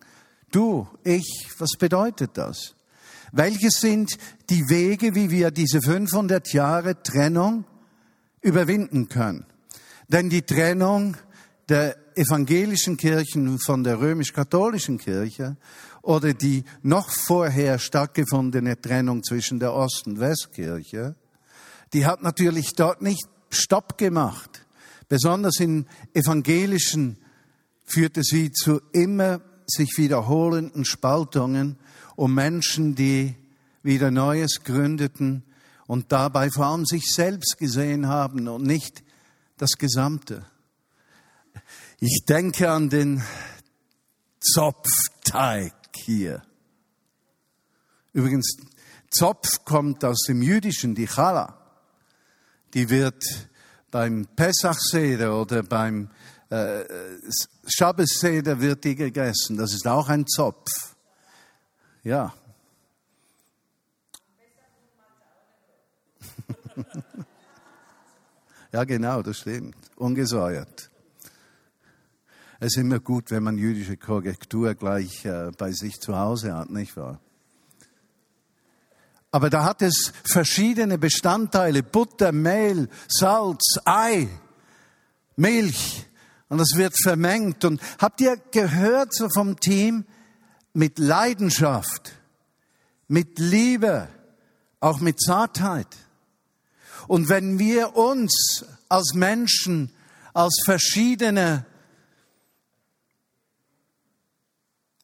Du, 0.52 0.88
ich, 1.04 1.50
was 1.58 1.72
bedeutet 1.78 2.32
das? 2.36 2.76
Welches 3.32 3.80
sind 3.80 4.18
die 4.50 4.70
Wege, 4.70 5.16
wie 5.16 5.30
wir 5.30 5.52
diese 5.52 5.82
500 5.82 6.52
Jahre 6.54 7.02
Trennung 7.02 7.66
überwinden 8.42 9.08
können? 9.08 9.46
Denn 10.08 10.30
die 10.30 10.42
Trennung 10.42 11.16
der 11.70 11.96
evangelischen 12.16 12.98
Kirchen 12.98 13.60
von 13.60 13.84
der 13.86 14.00
römisch-katholischen 14.00 14.98
Kirche 14.98 15.56
oder 16.02 16.34
die 16.34 16.66
noch 16.82 17.10
vorher 17.10 17.80
stattgefundene 17.80 18.80
Trennung 18.82 19.24
zwischen 19.24 19.60
der 19.60 19.74
Ost- 19.74 20.08
und 20.08 20.20
Westkirche, 20.20 21.16
die 21.94 22.06
hat 22.06 22.24
natürlich 22.24 22.74
dort 22.76 23.02
nicht 23.02 23.28
Stopp 23.50 23.98
gemacht. 23.98 24.66
Besonders 25.12 25.60
in 25.60 25.88
evangelischen 26.14 27.18
führte 27.84 28.24
sie 28.24 28.54
zu 28.54 28.80
immer 28.94 29.42
sich 29.68 29.98
wiederholenden 29.98 30.86
Spaltungen 30.86 31.76
um 32.16 32.34
Menschen, 32.34 32.96
die 32.96 33.36
wieder 33.84 34.10
Neues 34.10 34.64
gründeten 34.64 35.44
und 35.86 36.14
dabei 36.14 36.50
vor 36.50 36.68
allem 36.68 36.86
sich 36.86 37.14
selbst 37.14 37.58
gesehen 37.58 38.08
haben 38.08 38.48
und 38.48 38.64
nicht 38.64 39.04
das 39.58 39.72
Gesamte. 39.72 40.46
Ich 42.00 42.24
denke 42.26 42.72
an 42.72 42.90
den 42.90 43.22
Zopfteig 44.40 45.74
hier. 45.94 46.42
Übrigens, 48.14 48.56
Zopf 49.10 49.66
kommt 49.66 50.06
aus 50.06 50.22
dem 50.26 50.42
Jüdischen, 50.42 50.96
die 50.96 51.08
Challah. 51.08 51.58
Die 52.74 52.90
wird 52.90 53.51
beim 53.92 54.26
Pesachseder 54.36 55.40
oder 55.40 55.62
beim 55.64 56.10
äh, 56.50 56.84
Schabbesseder 57.68 58.60
wird 58.60 58.84
die 58.84 58.96
gegessen. 58.96 59.58
Das 59.58 59.74
ist 59.74 59.88
auch 59.88 60.10
ein 60.10 60.26
Zopf. 60.26 60.96
Ja. 62.04 62.34
ja, 68.72 68.84
genau, 68.86 69.22
das 69.22 69.38
stimmt. 69.38 69.76
Ungesäuert. 69.96 70.90
Es 72.60 72.76
ist 72.76 72.78
immer 72.78 73.00
gut, 73.00 73.32
wenn 73.32 73.44
man 73.44 73.58
jüdische 73.58 73.98
Korrektur 73.98 74.76
gleich 74.76 75.26
äh, 75.26 75.52
bei 75.58 75.72
sich 75.72 76.00
zu 76.00 76.18
Hause 76.18 76.54
hat, 76.56 76.70
nicht 76.70 76.96
wahr? 76.96 77.20
Aber 79.32 79.50
da 79.50 79.64
hat 79.64 79.82
es 79.82 80.12
verschiedene 80.26 80.98
Bestandteile, 80.98 81.84
Butter, 81.84 82.34
Mehl, 82.34 82.90
Salz, 83.08 83.80
Ei, 83.86 84.28
Milch. 85.38 86.06
Und 86.50 86.58
das 86.58 86.72
wird 86.76 86.94
vermengt. 87.02 87.64
Und 87.64 87.82
habt 87.98 88.20
ihr 88.20 88.36
gehört 88.52 89.14
so 89.14 89.30
vom 89.30 89.60
Team? 89.60 90.06
Mit 90.74 91.00
Leidenschaft, 91.00 92.14
mit 93.10 93.40
Liebe, 93.40 94.08
auch 94.80 95.02
mit 95.02 95.20
Zartheit. 95.20 95.88
Und 97.08 97.28
wenn 97.28 97.60
wir 97.60 97.98
uns 97.98 98.66
als 98.88 99.14
Menschen, 99.14 99.92
als 100.34 100.62
verschiedene 100.64 101.66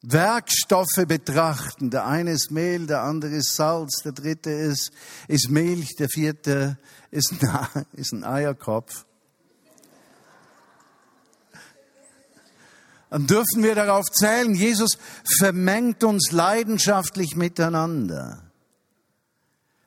Werkstoffe 0.02 1.06
betrachten. 1.08 1.90
Der 1.90 2.06
eine 2.06 2.32
ist 2.32 2.52
Mehl, 2.52 2.88
der 2.88 3.04
andere 3.04 3.36
ist 3.36 3.56
Salz, 3.56 4.02
der 4.04 4.12
dritte 4.12 4.52
ist, 4.52 4.92
ist 5.28 5.50
Milch, 5.50 5.96
der 5.96 6.08
vierte 6.10 6.78
ist 7.12 7.32
ein, 7.32 7.86
ist 7.94 8.14
ein 8.14 8.24
Eierkopf. 8.24 9.06
Dann 13.10 13.26
dürfen 13.26 13.64
wir 13.64 13.74
darauf 13.74 14.06
zählen, 14.12 14.54
Jesus 14.54 14.98
vermengt 15.40 16.04
uns 16.04 16.32
leidenschaftlich 16.32 17.36
miteinander. 17.36 18.44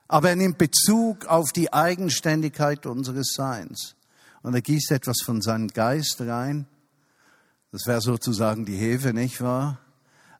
Aber 0.09 0.31
er 0.31 0.37
nimmt 0.37 0.59
Bezug 0.59 1.26
auf 1.26 1.52
die 1.52 1.73
Eigenständigkeit 1.73 2.87
unseres 2.87 3.33
Seins. 3.35 3.95
Und 4.43 4.55
er 4.55 4.62
gießt 4.62 4.90
etwas 4.90 5.19
von 5.25 5.43
seinem 5.43 5.69
Geist 5.69 6.21
rein. 6.23 6.67
Das 7.73 7.87
wäre 7.87 8.00
sozusagen 8.00 8.64
die 8.64 8.76
Hefe, 8.76 9.12
nicht 9.12 9.40
wahr? 9.43 9.79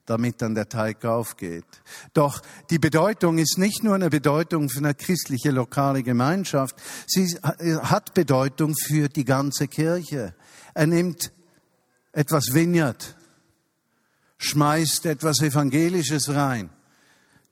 Damit 0.07 0.43
dann 0.43 0.55
der 0.55 0.69
Teig 0.69 1.05
aufgeht. 1.05 1.65
Doch 2.15 2.43
die 2.71 2.79
Bedeutung 2.79 3.39
ist 3.39 3.59
nicht 3.59 3.85
nur 3.85 3.95
eine 3.95 4.11
Bedeutung 4.11 4.69
für 4.69 4.79
eine 4.79 4.95
christliche 4.95 5.51
lokale 5.51 6.03
Gemeinschaft, 6.03 6.77
sie 7.07 7.27
hat 7.43 8.15
Bedeutung 8.15 8.75
für 8.77 9.09
die 9.09 9.25
ganze 9.25 9.69
Kirche. 9.69 10.35
Er 10.75 10.87
nimmt 10.87 11.33
etwas 12.13 12.53
Vineyard, 12.53 13.17
schmeißt 14.39 15.07
etwas 15.07 15.41
Evangelisches 15.41 16.29
rein. 16.31 16.71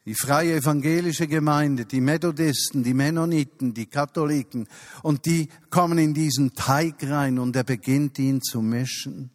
Die 0.04 0.14
freie 0.14 0.54
evangelische 0.54 1.26
Gemeinde, 1.26 1.84
die 1.84 2.00
Methodisten, 2.00 2.82
die 2.82 2.94
Mennoniten, 2.94 3.74
die 3.74 3.86
Katholiken, 3.86 4.66
und 5.02 5.26
die 5.26 5.50
kommen 5.68 5.98
in 5.98 6.14
diesen 6.14 6.54
Teig 6.54 6.96
rein 7.02 7.38
und 7.38 7.54
er 7.54 7.64
beginnt 7.64 8.18
ihn 8.18 8.40
zu 8.40 8.62
mischen 8.62 9.30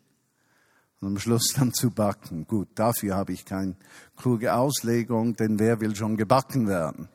und 1.03 1.09
am 1.09 1.19
Schluss 1.19 1.53
dann 1.55 1.73
zu 1.73 1.91
backen. 1.91 2.47
Gut, 2.47 2.69
dafür 2.75 3.15
habe 3.15 3.33
ich 3.33 3.43
keine 3.43 3.75
kluge 4.15 4.53
Auslegung, 4.53 5.35
denn 5.35 5.59
wer 5.59 5.81
will 5.81 5.95
schon 5.95 6.15
gebacken 6.15 6.67
werden? 6.67 7.09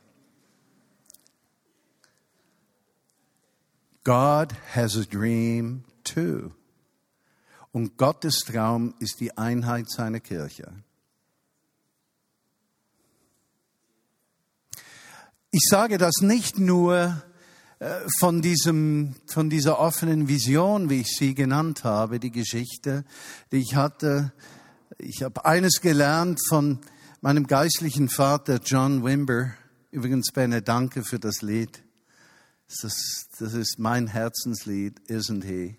God 4.05 4.53
has 4.75 4.97
a 4.97 5.05
dream 5.05 5.85
too. 6.05 6.51
Und 7.73 7.97
Gottes 7.97 8.41
Traum 8.41 8.95
ist 8.99 9.21
die 9.21 9.37
Einheit 9.39 9.91
seiner 9.91 10.21
Kirche. 10.21 10.71
Ich 15.51 15.65
sage 15.71 15.97
das 15.97 16.17
nicht 16.21 16.59
nur, 16.59 17.23
von 18.19 18.43
diesem, 18.43 19.15
von 19.27 19.51
dieser 19.51 19.79
offenen 19.79 20.29
Vision, 20.29 20.91
wie 20.91 21.01
ich 21.03 21.17
sie 21.17 21.35
genannt 21.35 21.85
habe, 21.85 22.19
die 22.19 22.33
Geschichte, 22.33 23.05
die 23.53 23.59
ich 23.59 23.77
hatte. 23.77 24.33
Ich 24.99 25.23
habe 25.23 25.45
eines 25.45 25.81
gelernt 25.81 26.41
von 26.49 26.81
meinem 27.21 27.47
geistlichen 27.47 28.09
Vater 28.09 28.61
John 28.65 29.05
Wimber. 29.05 29.53
Übrigens, 29.93 30.33
Benne, 30.33 30.61
danke 30.61 31.05
für 31.05 31.21
das 31.21 31.41
Lied. 31.41 31.83
Das, 32.83 33.29
das 33.39 33.55
ist 33.55 33.79
mein 33.79 34.09
Herzenslied, 34.09 35.01
Isn't 35.09 35.45
He? 35.45 35.77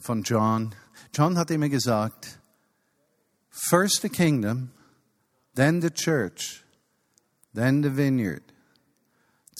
Von 0.00 0.22
John. 0.22 0.74
John 1.14 1.36
hat 1.38 1.50
immer 1.50 1.68
gesagt, 1.68 2.40
first 3.50 4.00
the 4.02 4.08
kingdom, 4.08 4.70
then 5.54 5.80
the 5.80 5.90
church, 5.90 6.64
then 7.54 7.82
the 7.82 7.90
vineyard. 7.90 8.42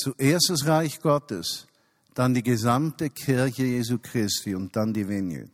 Zuerst 0.02 0.50
das 0.50 0.66
Reich 0.66 1.00
Gottes, 1.00 1.68
dann 2.14 2.34
die 2.34 2.42
gesamte 2.42 3.08
Kirche 3.08 3.62
Jesu 3.62 3.98
Christi 3.98 4.52
und 4.52 4.74
dann 4.74 4.92
die 4.92 5.08
Vineyard. 5.08 5.50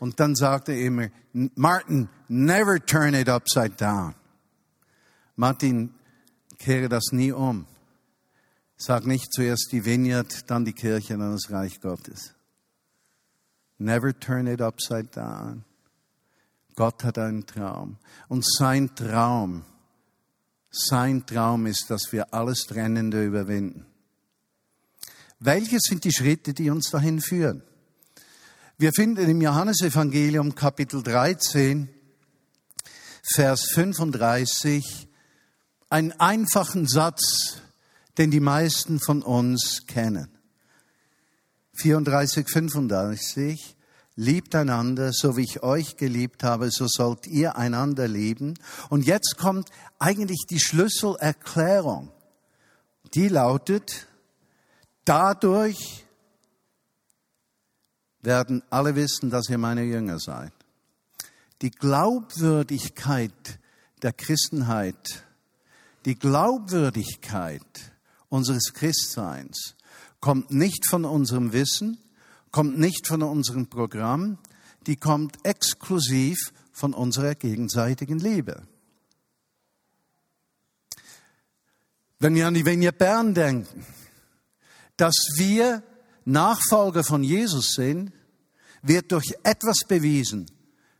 Und 0.00 0.18
dann 0.18 0.34
sagt 0.34 0.70
er 0.70 0.80
immer, 0.80 1.08
Martin, 1.54 2.08
never 2.28 2.84
turn 2.84 3.14
it 3.14 3.28
upside 3.28 3.76
down. 3.76 4.16
Martin, 5.36 5.94
kehre 6.58 6.88
das 6.88 7.12
nie 7.12 7.30
um. 7.30 7.64
Sag 8.76 9.06
nicht 9.06 9.32
zuerst 9.32 9.68
die 9.70 9.84
Vineyard, 9.84 10.50
dann 10.50 10.64
die 10.64 10.72
Kirche, 10.72 11.16
dann 11.16 11.30
das 11.30 11.48
Reich 11.50 11.80
Gottes. 11.80 12.34
Never 13.78 14.18
turn 14.18 14.48
it 14.48 14.60
upside 14.60 15.10
down. 15.12 15.64
Gott 16.74 17.04
hat 17.04 17.18
einen 17.18 17.46
Traum. 17.46 17.98
Und 18.26 18.44
sein 18.44 18.92
Traum 18.96 19.62
sein 20.76 21.26
Traum 21.26 21.66
ist, 21.66 21.90
dass 21.90 22.12
wir 22.12 22.32
alles 22.34 22.60
Trennende 22.66 23.24
überwinden. 23.24 23.86
Welche 25.38 25.78
sind 25.80 26.04
die 26.04 26.12
Schritte, 26.12 26.54
die 26.54 26.70
uns 26.70 26.90
dahin 26.90 27.20
führen? 27.20 27.62
Wir 28.78 28.92
finden 28.92 29.28
im 29.28 29.40
Johannesevangelium 29.40 30.54
Kapitel 30.54 31.02
13, 31.02 31.88
Vers 33.22 33.70
35 33.72 35.08
einen 35.88 36.12
einfachen 36.12 36.86
Satz, 36.86 37.62
den 38.18 38.30
die 38.30 38.40
meisten 38.40 39.00
von 39.00 39.22
uns 39.22 39.86
kennen. 39.86 40.28
34, 41.78 42.48
35. 42.48 43.75
Liebt 44.18 44.54
einander, 44.54 45.12
so 45.12 45.36
wie 45.36 45.44
ich 45.44 45.62
euch 45.62 45.98
geliebt 45.98 46.42
habe, 46.42 46.70
so 46.70 46.86
sollt 46.88 47.26
ihr 47.26 47.56
einander 47.56 48.08
lieben. 48.08 48.54
Und 48.88 49.04
jetzt 49.04 49.36
kommt 49.36 49.68
eigentlich 49.98 50.46
die 50.48 50.58
Schlüsselerklärung. 50.58 52.10
Die 53.14 53.28
lautet, 53.28 54.06
dadurch 55.04 56.06
werden 58.22 58.62
alle 58.70 58.96
wissen, 58.96 59.28
dass 59.28 59.50
ihr 59.50 59.58
meine 59.58 59.84
Jünger 59.84 60.18
seid. 60.18 60.52
Die 61.60 61.70
Glaubwürdigkeit 61.70 63.58
der 64.02 64.14
Christenheit, 64.14 65.24
die 66.06 66.14
Glaubwürdigkeit 66.14 67.62
unseres 68.28 68.72
Christseins 68.72 69.74
kommt 70.20 70.50
nicht 70.50 70.86
von 70.86 71.04
unserem 71.04 71.52
Wissen, 71.52 71.98
kommt 72.50 72.78
nicht 72.78 73.06
von 73.06 73.22
unserem 73.22 73.66
Programm, 73.66 74.38
die 74.86 74.96
kommt 74.96 75.44
exklusiv 75.44 76.52
von 76.72 76.94
unserer 76.94 77.34
gegenseitigen 77.34 78.18
Liebe. 78.18 78.62
Wenn 82.18 82.34
wir 82.34 82.46
an 82.46 82.54
die 82.54 82.64
Venia 82.64 82.92
Bern 82.92 83.34
denken, 83.34 83.84
dass 84.96 85.14
wir 85.36 85.82
Nachfolger 86.24 87.04
von 87.04 87.22
Jesus 87.22 87.72
sind, 87.74 88.12
wird 88.82 89.12
durch 89.12 89.34
etwas 89.42 89.78
bewiesen, 89.86 90.50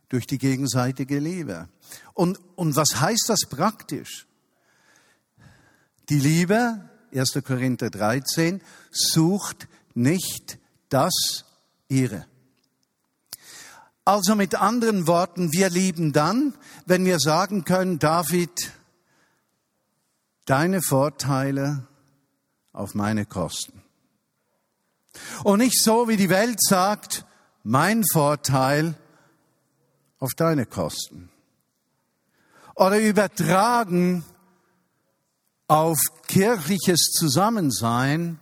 durch 0.09 0.27
die 0.27 0.37
gegenseitige 0.37 1.19
Liebe. 1.19 1.69
Und, 2.13 2.39
und 2.55 2.75
was 2.75 2.99
heißt 2.99 3.25
das 3.27 3.41
praktisch? 3.49 4.27
Die 6.09 6.19
Liebe, 6.19 6.89
1. 7.13 7.39
Korinther 7.43 7.89
13, 7.89 8.61
sucht 8.91 9.67
nicht 9.93 10.59
das 10.89 11.45
ihre. 11.87 12.25
Also 14.05 14.35
mit 14.35 14.55
anderen 14.55 15.05
Worten, 15.05 15.51
wir 15.51 15.69
lieben 15.69 16.13
dann, 16.13 16.53
wenn 16.85 17.03
wir 17.05 17.19
sagen 17.19 17.65
können, 17.65 17.99
David, 17.99 18.71
deine 20.45 20.81
Vorteile 20.81 21.85
auf 22.71 22.95
meine 22.95 23.25
Kosten. 23.25 23.83
Und 25.43 25.59
nicht 25.59 25.81
so, 25.81 26.07
wie 26.07 26.15
die 26.15 26.29
Welt 26.29 26.61
sagt, 26.61 27.25
mein 27.63 28.03
Vorteil 28.13 28.95
auf 30.19 30.33
deine 30.35 30.65
Kosten. 30.65 31.29
Oder 32.75 32.99
übertragen 32.99 34.23
auf 35.67 35.97
kirchliches 36.27 37.11
Zusammensein, 37.11 38.39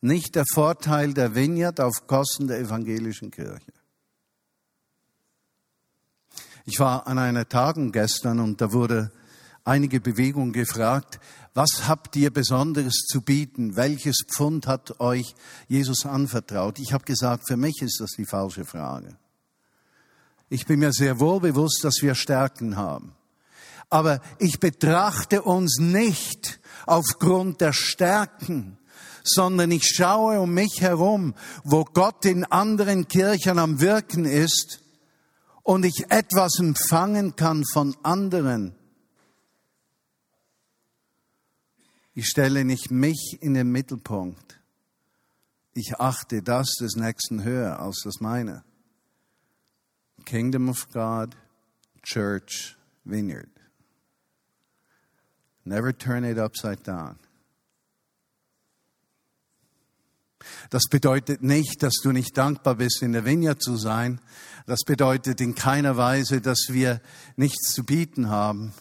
nicht 0.00 0.34
der 0.34 0.44
Vorteil 0.52 1.14
der 1.14 1.34
Vineyard 1.34 1.80
auf 1.80 2.06
Kosten 2.06 2.46
der 2.46 2.58
evangelischen 2.58 3.30
Kirche. 3.30 3.72
Ich 6.64 6.78
war 6.78 7.06
an 7.06 7.18
einer 7.18 7.48
Tagung 7.48 7.92
gestern 7.92 8.40
und 8.40 8.60
da 8.60 8.72
wurde 8.72 9.10
einige 9.64 10.00
Bewegungen 10.00 10.52
gefragt, 10.52 11.20
was 11.52 11.88
habt 11.88 12.14
ihr 12.16 12.32
Besonderes 12.32 13.06
zu 13.08 13.22
bieten? 13.22 13.76
Welches 13.76 14.22
Pfund 14.26 14.66
hat 14.66 15.00
euch 15.00 15.34
Jesus 15.68 16.06
anvertraut? 16.06 16.78
Ich 16.78 16.92
habe 16.92 17.04
gesagt, 17.04 17.48
für 17.48 17.56
mich 17.56 17.82
ist 17.82 18.00
das 18.00 18.10
die 18.16 18.24
falsche 18.24 18.64
Frage. 18.64 19.16
Ich 20.48 20.66
bin 20.66 20.80
mir 20.80 20.92
sehr 20.92 21.18
wohl 21.18 21.40
bewusst, 21.40 21.82
dass 21.82 22.02
wir 22.02 22.14
Stärken 22.14 22.76
haben. 22.76 23.14
Aber 23.88 24.20
ich 24.38 24.60
betrachte 24.60 25.42
uns 25.42 25.78
nicht 25.80 26.60
aufgrund 26.86 27.60
der 27.60 27.72
Stärken, 27.72 28.78
sondern 29.24 29.70
ich 29.70 29.84
schaue 29.84 30.40
um 30.40 30.54
mich 30.54 30.80
herum, 30.80 31.34
wo 31.64 31.84
Gott 31.84 32.24
in 32.24 32.44
anderen 32.44 33.08
Kirchen 33.08 33.58
am 33.58 33.80
Wirken 33.80 34.24
ist 34.24 34.80
und 35.62 35.84
ich 35.84 36.06
etwas 36.08 36.58
empfangen 36.58 37.36
kann 37.36 37.64
von 37.72 37.96
anderen. 38.02 38.74
Ich 42.14 42.26
stelle 42.26 42.64
nicht 42.64 42.90
mich 42.90 43.38
in 43.40 43.54
den 43.54 43.70
Mittelpunkt. 43.70 44.60
Ich 45.72 46.00
achte 46.00 46.42
das 46.42 46.68
des 46.80 46.96
Nächsten 46.96 47.44
höher 47.44 47.78
als 47.78 48.02
das 48.04 48.20
meine. 48.20 48.64
Kingdom 50.24 50.68
of 50.68 50.90
God, 50.90 51.36
Church, 52.02 52.76
Vineyard. 53.04 53.48
Never 55.64 55.96
turn 55.96 56.24
it 56.24 56.38
upside 56.38 56.82
down. 56.82 57.18
Das 60.70 60.84
bedeutet 60.90 61.42
nicht, 61.42 61.82
dass 61.82 61.94
du 62.02 62.12
nicht 62.12 62.36
dankbar 62.36 62.76
bist, 62.76 63.02
in 63.02 63.12
der 63.12 63.24
Vineyard 63.24 63.62
zu 63.62 63.76
sein. 63.76 64.20
Das 64.66 64.80
bedeutet 64.86 65.40
in 65.40 65.54
keiner 65.54 65.96
Weise, 65.96 66.40
dass 66.40 66.66
wir 66.68 67.00
nichts 67.36 67.72
zu 67.72 67.84
bieten 67.84 68.28
haben. 68.28 68.72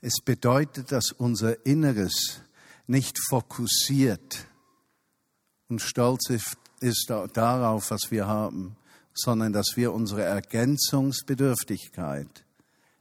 Es 0.00 0.20
bedeutet, 0.24 0.92
dass 0.92 1.12
unser 1.12 1.66
Inneres 1.66 2.40
nicht 2.86 3.18
fokussiert 3.28 4.46
und 5.68 5.82
stolz 5.82 6.30
ist 6.80 7.12
darauf, 7.34 7.90
was 7.90 8.10
wir 8.10 8.26
haben, 8.26 8.76
sondern 9.12 9.52
dass 9.52 9.76
wir 9.76 9.92
unsere 9.92 10.22
Ergänzungsbedürftigkeit 10.22 12.46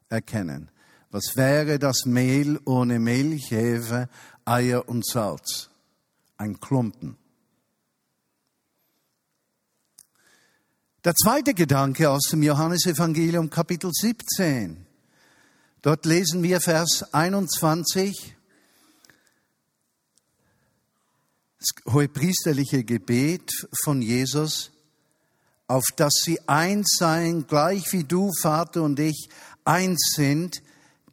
erkennen. 0.10 0.69
Was 1.10 1.38
wäre 1.38 1.80
das 1.80 2.06
Mehl 2.06 2.60
ohne 2.65 2.99
Milch, 2.99 3.51
Hefe, 3.51 4.10
Eier 4.43 4.89
und 4.89 5.06
Salz? 5.06 5.69
Ein 6.36 6.60
Klumpen. 6.60 7.15
Der 11.08 11.15
zweite 11.15 11.54
Gedanke 11.54 12.10
aus 12.10 12.24
dem 12.32 12.43
Johannesevangelium 12.43 13.50
Kapitel 13.50 13.91
17. 13.93 14.86
Dort 15.82 16.06
lesen 16.06 16.43
wir 16.43 16.60
Vers 16.60 17.13
21. 17.13 18.36
Das 21.60 21.93
hohepriesterliche 21.93 22.84
Gebet 22.84 23.50
von 23.86 24.02
Jesus, 24.02 24.72
auf 25.67 25.86
dass 25.96 26.12
sie 26.26 26.46
eins 26.46 26.98
seien, 27.00 27.48
gleich 27.48 27.93
wie 27.93 28.04
du, 28.04 28.34
Vater 28.41 28.84
und 28.84 29.00
ich, 29.00 29.30
eins 29.63 30.12
sind, 30.13 30.62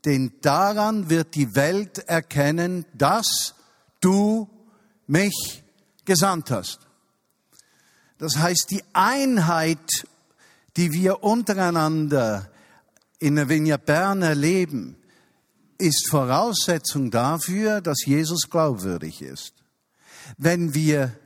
denn 0.04 0.33
daran 0.42 1.09
wird 1.09 1.37
die 1.37 1.54
Welt 1.54 1.98
erkennen, 1.98 2.85
dass 2.94 3.54
du 4.00 4.50
mich 5.07 5.62
gesandt 6.04 6.50
hast. 6.50 6.84
Das 8.18 8.37
heißt, 8.37 8.70
die 8.70 8.83
Einheit, 8.92 10.07
die 10.77 10.92
wir 10.92 11.22
untereinander 11.22 12.50
in 13.18 13.37
der 13.37 13.48
Vinja 13.48 13.77
Bern 13.77 14.22
erleben, 14.22 14.96
ist 15.79 16.09
Voraussetzung 16.09 17.11
dafür, 17.11 17.81
dass 17.81 18.05
Jesus 18.07 18.48
glaubwürdig 18.48 19.22
ist. 19.22 19.55
Wenn 20.38 20.74
wir 20.74 21.18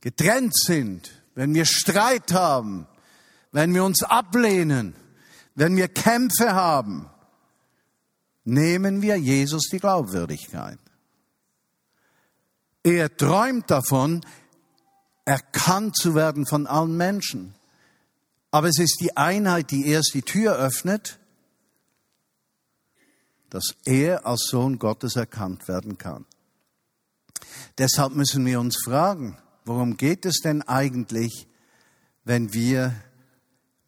getrennt 0.00 0.54
sind, 0.54 1.10
wenn 1.34 1.54
wir 1.54 1.64
Streit 1.64 2.32
haben, 2.32 2.86
wenn 3.52 3.74
wir 3.74 3.84
uns 3.84 4.02
ablehnen, 4.02 4.94
wenn 5.54 5.76
wir 5.76 5.88
Kämpfe 5.88 6.52
haben, 6.54 7.08
nehmen 8.44 9.02
wir 9.02 9.16
Jesus 9.16 9.68
die 9.70 9.78
Glaubwürdigkeit. 9.78 10.78
Er 12.82 13.16
träumt 13.16 13.70
davon, 13.70 14.22
erkannt 15.24 15.96
zu 15.96 16.14
werden 16.14 16.46
von 16.46 16.66
allen 16.66 16.96
Menschen. 16.96 17.54
Aber 18.50 18.68
es 18.68 18.78
ist 18.78 18.98
die 19.00 19.16
Einheit, 19.16 19.70
die 19.70 19.86
erst 19.86 20.12
die 20.14 20.22
Tür 20.22 20.56
öffnet, 20.56 21.18
dass 23.50 23.76
er 23.84 24.26
als 24.26 24.46
Sohn 24.46 24.78
Gottes 24.78 25.16
erkannt 25.16 25.68
werden 25.68 25.98
kann. 25.98 26.26
Deshalb 27.78 28.14
müssen 28.14 28.44
wir 28.46 28.60
uns 28.60 28.78
fragen, 28.84 29.38
worum 29.64 29.96
geht 29.96 30.26
es 30.26 30.40
denn 30.40 30.62
eigentlich, 30.62 31.48
wenn 32.24 32.52
wir 32.52 32.94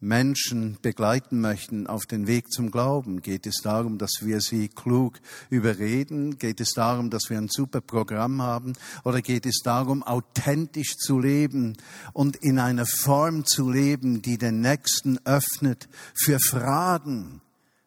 Menschen 0.05 0.77
begleiten 0.81 1.41
möchten 1.41 1.87
auf 1.87 2.05
den 2.05 2.27
Weg 2.27 2.51
zum 2.51 2.71
Glauben? 2.71 3.21
Geht 3.21 3.47
es 3.47 3.61
darum, 3.63 3.97
dass 3.97 4.19
wir 4.21 4.39
sie 4.39 4.69
klug 4.69 5.19
überreden? 5.49 6.37
Geht 6.37 6.61
es 6.61 6.69
darum, 6.73 7.09
dass 7.09 7.29
wir 7.29 7.37
ein 7.37 7.49
super 7.49 7.81
Programm 7.81 8.41
haben? 8.41 8.73
Oder 9.03 9.21
geht 9.21 9.45
es 9.45 9.61
darum, 9.63 10.03
authentisch 10.03 10.95
zu 10.97 11.19
leben 11.19 11.75
und 12.13 12.37
in 12.37 12.59
einer 12.59 12.85
Form 12.85 13.45
zu 13.45 13.69
leben, 13.69 14.21
die 14.21 14.37
den 14.37 14.61
Nächsten 14.61 15.17
öffnet 15.25 15.89
für 16.13 16.39
Fragen, 16.39 17.41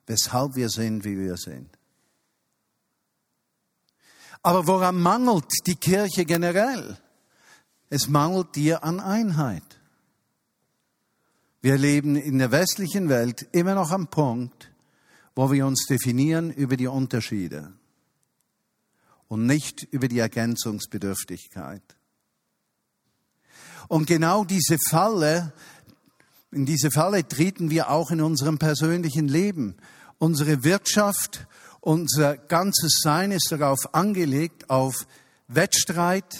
weshalb 0.07 0.57
wir 0.57 0.69
sind, 0.69 1.05
wie 1.05 1.19
wir 1.19 1.37
sind? 1.37 1.71
Aber 4.43 4.67
woran 4.67 5.01
mangelt 5.01 5.47
die 5.67 5.77
Kirche 5.77 6.25
generell? 6.25 6.99
Es 7.91 8.09
mangelt 8.09 8.57
dir 8.57 8.83
an 8.83 9.01
Einheit. 9.01 9.78
Wir 11.61 11.77
leben 11.77 12.14
in 12.14 12.38
der 12.38 12.53
westlichen 12.53 13.09
Welt 13.09 13.49
immer 13.53 13.75
noch 13.75 13.90
am 13.90 14.07
Punkt, 14.09 14.71
wo 15.35 15.51
wir 15.51 15.66
uns 15.66 15.87
definieren 15.87 16.53
über 16.53 16.77
die 16.77 16.87
Unterschiede 16.87 17.73
und 19.27 19.47
nicht 19.47 19.83
über 19.90 20.09
die 20.09 20.21
Ergänzungsbedürftigkeit. 20.21 21.83
Und 23.88 24.07
genau 24.07 24.44
diese 24.44 24.77
Falle, 24.88 25.53
in 26.53 26.64
diese 26.64 26.90
Falle 26.90 27.27
treten 27.27 27.71
wir 27.71 27.90
auch 27.90 28.11
in 28.11 28.21
unserem 28.21 28.59
persönlichen 28.59 29.27
Leben. 29.29 29.77
Unsere 30.18 30.62
Wirtschaft, 30.62 31.47
unser 31.81 32.37
ganzes 32.37 33.01
Sein 33.03 33.33
ist 33.33 33.51
darauf 33.51 33.94
angelegt, 33.94 34.71
auf 34.71 34.94
Wettstreit, 35.49 36.38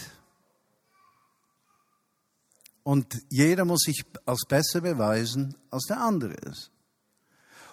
und 2.89 3.21
jeder 3.29 3.67
muss 3.67 3.83
sich 3.83 4.03
als 4.25 4.47
besser 4.49 4.81
beweisen, 4.81 5.55
als 5.71 5.85
der 5.89 6.01
andere 6.01 6.33
ist. 6.33 6.71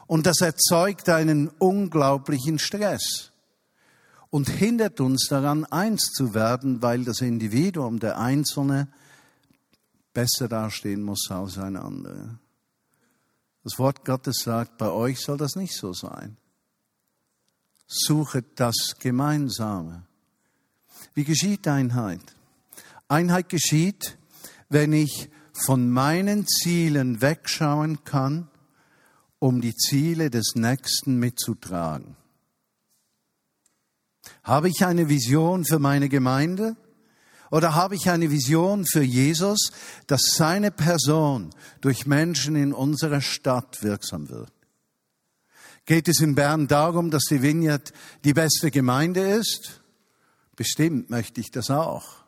Und 0.08 0.25
das 0.25 0.41
erzeugt 0.41 1.08
einen 1.08 1.47
unglaublichen 1.47 2.60
Stress 2.60 3.32
und 4.30 4.49
hindert 4.49 4.99
uns 4.99 5.28
daran, 5.30 5.63
eins 5.63 6.12
zu 6.12 6.34
werden, 6.34 6.82
weil 6.82 7.06
das 7.06 7.21
Individuum, 7.21 8.01
der 8.01 8.19
Einzelne, 8.19 8.89
besser 10.13 10.49
dastehen 10.49 11.01
muss 11.01 11.32
als 11.32 11.58
ein 11.60 11.78
anderer. 11.78 12.38
Das 13.63 13.80
Wort 13.80 14.04
Gottes 14.04 14.39
sagt, 14.43 14.78
bei 14.78 14.89
euch 14.89 15.21
soll 15.21 15.38
das 15.38 15.56
nicht 15.56 15.78
so 15.78 15.93
sein. 15.93 16.36
Suchet 17.88 18.47
das 18.58 18.97
Gemeinsame. 18.99 20.04
Wie 21.13 21.23
geschieht 21.23 21.69
Einheit? 21.69 22.36
Einheit 23.08 23.47
geschieht, 23.47 24.17
wenn 24.69 24.93
ich 24.93 25.30
von 25.54 25.89
meinen 25.89 26.45
Zielen 26.47 27.21
wegschauen 27.21 28.04
kann, 28.04 28.49
um 29.39 29.62
die 29.62 29.75
Ziele 29.75 30.30
des 30.30 30.56
Nächsten 30.56 31.17
mitzutragen. 31.17 32.15
Habe 34.43 34.69
ich 34.69 34.86
eine 34.86 35.08
Vision 35.08 35.65
für 35.65 35.80
meine 35.80 36.10
Gemeinde? 36.10 36.75
Oder 37.51 37.75
habe 37.75 37.95
ich 37.95 38.10
eine 38.10 38.32
Vision 38.32 38.86
für 38.86 39.04
Jesus, 39.04 39.71
dass 40.08 40.21
seine 40.36 40.71
Person 40.71 41.51
durch 41.80 42.06
Menschen 42.06 42.56
in 42.56 42.73
unserer 42.73 43.21
Stadt 43.21 43.84
wirksam 43.84 44.30
wird? 44.30 44.51
Geht 45.86 46.08
es 46.08 46.19
in 46.19 46.34
Bern 46.34 46.67
darum, 46.67 47.12
dass 47.12 47.25
die 47.25 47.43
Vineyard 47.43 47.93
die 48.23 48.34
beste 48.34 48.71
Gemeinde 48.71 49.21
ist? 49.21 49.82
Bestimmt 50.56 51.12
möchte 51.12 51.39
ich 51.39 51.51
das 51.51 51.69
auch. 51.69 52.24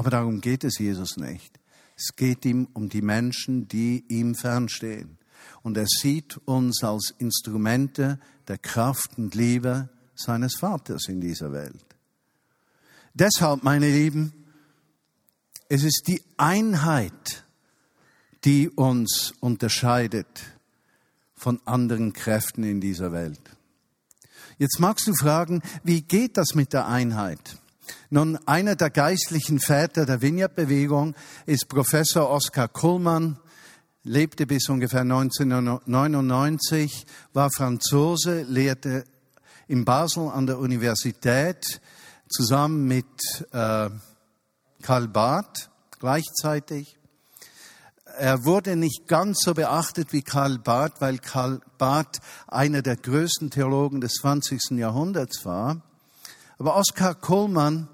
Aber 0.00 0.08
darum 0.08 0.40
geht 0.40 0.64
es 0.64 0.78
Jesus 0.78 1.18
nicht. 1.18 1.60
Es 1.94 2.16
geht 2.16 2.46
ihm 2.46 2.68
um 2.72 2.88
die 2.88 3.02
Menschen, 3.02 3.68
die 3.68 4.02
ihm 4.08 4.34
fernstehen. 4.34 5.18
Und 5.60 5.76
er 5.76 5.84
sieht 5.86 6.38
uns 6.46 6.82
als 6.82 7.14
Instrumente 7.18 8.18
der 8.48 8.56
Kraft 8.56 9.18
und 9.18 9.34
Liebe 9.34 9.90
seines 10.14 10.56
Vaters 10.56 11.06
in 11.08 11.20
dieser 11.20 11.52
Welt. 11.52 11.84
Deshalb, 13.12 13.62
meine 13.62 13.90
Lieben, 13.90 14.32
es 15.68 15.84
ist 15.84 16.04
die 16.06 16.22
Einheit, 16.38 17.44
die 18.44 18.70
uns 18.70 19.34
unterscheidet 19.40 20.56
von 21.34 21.60
anderen 21.66 22.14
Kräften 22.14 22.64
in 22.64 22.80
dieser 22.80 23.12
Welt. 23.12 23.42
Jetzt 24.56 24.80
magst 24.80 25.06
du 25.06 25.12
fragen, 25.12 25.60
wie 25.84 26.00
geht 26.00 26.38
das 26.38 26.54
mit 26.54 26.72
der 26.72 26.88
Einheit? 26.88 27.59
Nun, 28.10 28.36
einer 28.46 28.76
der 28.76 28.90
geistlichen 28.90 29.60
Väter 29.60 30.06
der 30.06 30.22
Vineyard-Bewegung 30.22 31.14
ist 31.46 31.68
Professor 31.68 32.30
Oskar 32.30 32.68
Kuhlmann. 32.68 33.38
lebte 34.02 34.46
bis 34.46 34.68
ungefähr 34.68 35.02
1999, 35.02 37.06
war 37.32 37.50
Franzose, 37.50 38.42
lehrte 38.42 39.04
in 39.68 39.84
Basel 39.84 40.28
an 40.28 40.46
der 40.46 40.58
Universität 40.58 41.80
zusammen 42.28 42.86
mit 42.86 43.06
äh, 43.52 43.90
Karl 44.82 45.08
Barth 45.08 45.70
gleichzeitig. 45.98 46.96
Er 48.18 48.44
wurde 48.44 48.76
nicht 48.76 49.06
ganz 49.06 49.38
so 49.44 49.54
beachtet 49.54 50.12
wie 50.12 50.22
Karl 50.22 50.58
Barth, 50.58 51.00
weil 51.00 51.18
Karl 51.18 51.60
Barth 51.78 52.18
einer 52.48 52.82
der 52.82 52.96
größten 52.96 53.50
Theologen 53.50 54.00
des 54.00 54.14
20. 54.14 54.72
Jahrhunderts 54.72 55.44
war. 55.44 55.82
Aber 56.60 56.76
Oskar 56.76 57.14
Kohlmann 57.14 57.88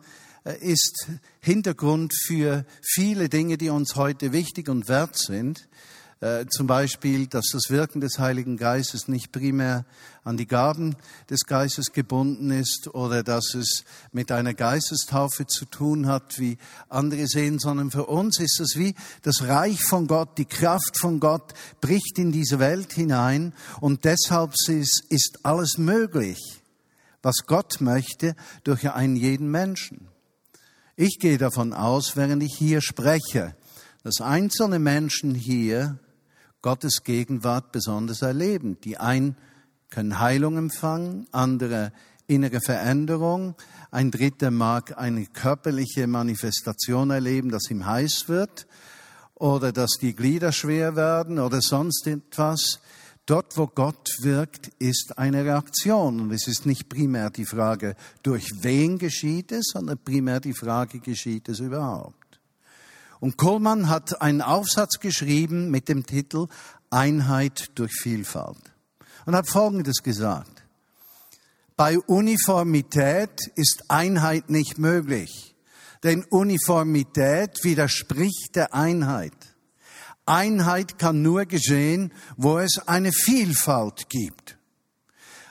äh, 0.45 0.59
ist 0.59 1.07
Hintergrund 1.39 2.13
für 2.27 2.67
viele 2.83 3.29
Dinge, 3.29 3.59
die 3.59 3.71
uns 3.71 3.95
heute 3.95 4.33
wichtig 4.33 4.69
und 4.69 4.89
wert 4.89 5.17
sind. 5.17 5.69
Äh, 6.21 6.47
zum 6.47 6.67
Beispiel, 6.67 7.29
dass 7.29 7.47
das 7.53 7.71
Wirken 7.71 8.01
des 8.01 8.19
Heiligen 8.19 8.57
Geistes 8.57 9.07
nicht 9.07 9.31
primär 9.31 9.85
an 10.25 10.37
die 10.37 10.49
Gaben 10.49 10.97
des 11.31 11.45
Geistes 11.45 11.93
gebunden 11.93 12.51
ist 12.51 12.93
oder 12.93 13.23
dass 13.23 13.55
es 13.55 13.85
mit 14.11 14.33
einer 14.33 14.53
Geistestaufe 14.53 15.47
zu 15.47 15.67
tun 15.67 16.09
hat, 16.09 16.41
wie 16.41 16.59
andere 16.89 17.29
sehen, 17.29 17.61
sondern 17.61 17.93
für 17.93 18.07
uns 18.07 18.41
ist 18.41 18.59
es 18.59 18.77
wie 18.77 18.97
das 19.23 19.43
Reich 19.43 19.81
von 19.85 20.09
Gott, 20.09 20.39
die 20.39 20.45
Kraft 20.45 20.99
von 20.99 21.21
Gott 21.21 21.55
bricht 21.81 22.19
in 22.19 22.33
diese 22.33 22.59
Welt 22.59 22.93
hinein 22.93 23.53
und 23.81 24.05
deshalb 24.05 24.55
ist, 24.67 25.05
ist 25.09 25.39
alles 25.45 25.79
möglich, 25.79 26.56
was 27.27 27.45
Gott 27.49 27.81
möchte, 27.81 28.37
durch 28.63 28.89
einen 28.89 29.17
jeden 29.17 29.51
Menschen. 29.51 30.07
Ich 30.95 31.19
gehe 31.19 31.39
davon 31.39 31.73
aus, 31.73 32.17
während 32.17 32.41
ich 32.41 32.57
hier 32.57 32.81
spreche, 32.81 33.57
dass 34.05 34.21
einzelne 34.21 34.79
Menschen 34.79 35.35
hier 35.35 35.99
Gottes 36.63 37.03
Gegenwart 37.03 37.73
besonders 37.73 38.23
erleben. 38.23 38.81
Die 38.85 38.99
einen 38.99 39.37
können 39.91 40.21
Heilung 40.21 40.57
empfangen, 40.57 41.27
andere 41.33 41.93
innere 42.29 42.61
Veränderung, 42.61 43.57
ein 43.91 44.13
dritter 44.13 44.53
mag 44.53 44.97
eine 44.97 45.27
körperliche 45.27 46.07
Manifestation 46.07 47.11
erleben, 47.11 47.51
dass 47.51 47.69
ihm 47.73 47.87
heiß 47.87 48.29
wird 48.29 48.69
oder 49.35 49.73
dass 49.73 49.99
die 50.01 50.15
Glieder 50.15 50.53
schwer 50.53 50.95
werden 50.95 51.41
oder 51.41 51.61
sonst 51.61 52.07
etwas. 52.07 52.79
Dort, 53.27 53.57
wo 53.57 53.67
Gott 53.67 54.09
wirkt, 54.21 54.69
ist 54.79 55.19
eine 55.19 55.45
Reaktion. 55.45 56.21
Und 56.21 56.31
es 56.31 56.47
ist 56.47 56.65
nicht 56.65 56.89
primär 56.89 57.31
die 57.31 57.45
Frage, 57.45 57.97
durch 58.23 58.49
wen 58.63 58.99
geschieht 58.99 59.51
es, 59.51 59.71
sondern 59.73 59.99
primär 59.99 60.39
die 60.39 60.55
Frage, 60.55 61.01
geschieht 61.01 61.49
es 61.49 61.59
überhaupt? 61.59 62.41
Und 63.19 63.37
Kohlmann 63.37 63.89
hat 63.89 64.23
einen 64.23 64.43
Aufsatz 64.43 65.01
geschrieben 65.01 65.71
mit 65.71 65.89
dem 65.89 66.07
Titel 66.07 66.47
Einheit 66.91 67.71
durch 67.75 67.93
Vielfalt 67.93 68.59
und 69.25 69.35
hat 69.35 69.49
Folgendes 69.49 70.03
gesagt. 70.05 70.63
Bei 71.77 71.99
Uniformität 71.99 73.49
ist 73.57 73.85
Einheit 73.89 74.51
nicht 74.51 74.79
möglich, 74.79 75.57
denn 76.05 76.25
Uniformität 76.31 77.65
widerspricht 77.65 78.55
der 78.55 78.73
Einheit. 78.73 79.36
Einheit 80.27 80.99
kann 80.99 81.23
nur 81.23 81.47
geschehen, 81.47 82.13
wo 82.37 82.59
es 82.59 82.79
eine 82.87 83.13
Vielfalt 83.13 84.09
gibt. 84.09 84.59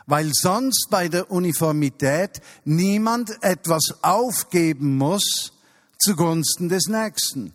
Weil 0.05 0.31
sonst 0.33 0.89
bei 0.91 1.07
der 1.07 1.31
Uniformität 1.31 2.41
niemand 2.63 3.41
etwas 3.41 4.03
aufgeben 4.03 4.97
muss, 4.97 5.53
zugunsten 5.97 6.69
des 6.69 6.87
Nächsten. 6.87 7.53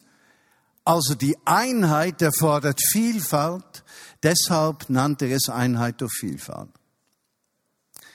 Also 0.84 1.14
die 1.14 1.36
Einheit 1.44 2.20
erfordert 2.22 2.80
Vielfalt, 2.90 3.84
deshalb 4.22 4.88
nannte 4.88 5.26
er 5.26 5.36
es 5.36 5.48
Einheit 5.48 6.00
durch 6.00 6.12
Vielfalt. 6.12 6.70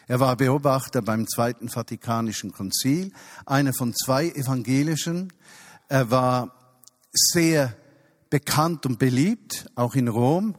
Er 0.08 0.20
war 0.20 0.36
Beobachter 0.36 1.02
beim 1.02 1.28
Zweiten 1.28 1.70
Vatikanischen 1.70 2.52
Konzil, 2.52 3.12
einer 3.46 3.74
von 3.74 3.94
zwei 3.94 4.30
evangelischen. 4.30 5.32
Er 5.88 6.12
war 6.12 6.54
sehr 7.14 7.76
bekannt 8.36 8.86
und 8.86 9.00
beliebt, 9.00 9.66
auch 9.76 9.96
in 9.96 10.10
Rom. 10.10 10.56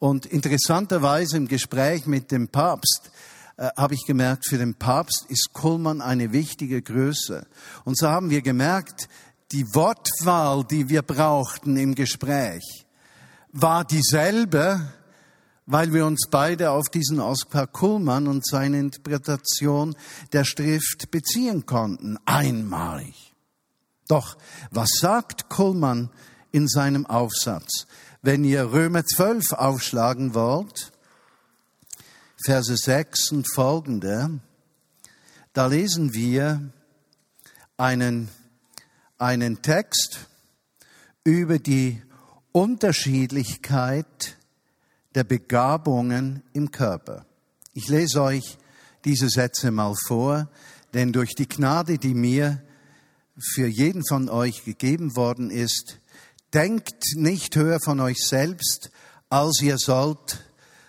Und 0.00 0.26
interessanterweise 0.26 1.36
im 1.36 1.46
Gespräch 1.46 2.06
mit 2.06 2.32
dem 2.32 2.48
Papst 2.48 3.12
äh, 3.56 3.68
habe 3.76 3.94
ich 3.94 4.04
gemerkt, 4.04 4.48
für 4.48 4.58
den 4.58 4.74
Papst 4.74 5.26
ist 5.28 5.52
Kuhlmann 5.52 6.00
eine 6.00 6.32
wichtige 6.32 6.82
Größe. 6.82 7.46
Und 7.84 7.96
so 7.96 8.08
haben 8.08 8.30
wir 8.30 8.42
gemerkt, 8.42 9.08
die 9.52 9.64
Wortwahl, 9.74 10.64
die 10.64 10.88
wir 10.88 11.02
brauchten 11.02 11.76
im 11.76 11.94
Gespräch, 11.94 12.84
war 13.52 13.84
dieselbe, 13.84 14.92
weil 15.66 15.92
wir 15.92 16.06
uns 16.06 16.26
beide 16.32 16.72
auf 16.72 16.88
diesen 16.88 17.20
Oskar 17.20 17.68
Kuhlmann 17.68 18.26
und 18.26 18.44
seine 18.44 18.80
Interpretation 18.80 19.94
der 20.32 20.42
Schrift 20.42 21.12
beziehen 21.12 21.64
konnten. 21.64 22.18
Einmalig. 22.24 23.14
Doch 24.08 24.36
was 24.72 24.88
sagt 24.98 25.48
Kuhlmann 25.48 26.10
in 26.52 26.68
seinem 26.68 27.06
Aufsatz? 27.06 27.86
Wenn 28.22 28.44
ihr 28.44 28.72
Römer 28.72 29.04
12 29.04 29.52
aufschlagen 29.52 30.34
wollt, 30.34 30.92
Verse 32.44 32.76
6 32.76 33.32
und 33.32 33.46
folgende, 33.52 34.40
da 35.52 35.66
lesen 35.66 36.14
wir 36.14 36.70
einen, 37.76 38.28
einen 39.18 39.62
Text 39.62 40.26
über 41.24 41.58
die 41.58 42.02
Unterschiedlichkeit 42.52 44.36
der 45.14 45.24
Begabungen 45.24 46.42
im 46.52 46.70
Körper. 46.70 47.26
Ich 47.72 47.88
lese 47.88 48.22
euch 48.22 48.58
diese 49.04 49.28
Sätze 49.28 49.70
mal 49.70 49.94
vor, 50.06 50.48
denn 50.94 51.12
durch 51.12 51.34
die 51.34 51.48
Gnade, 51.48 51.98
die 51.98 52.14
mir 52.14 52.62
für 53.54 53.66
jeden 53.66 54.04
von 54.06 54.28
euch 54.28 54.64
gegeben 54.64 55.16
worden 55.16 55.50
ist, 55.50 55.99
denkt 56.54 57.16
nicht 57.16 57.56
höher 57.56 57.80
von 57.80 58.00
euch 58.00 58.18
selbst, 58.18 58.90
als 59.28 59.60
ihr 59.62 59.78
sollt, 59.78 60.44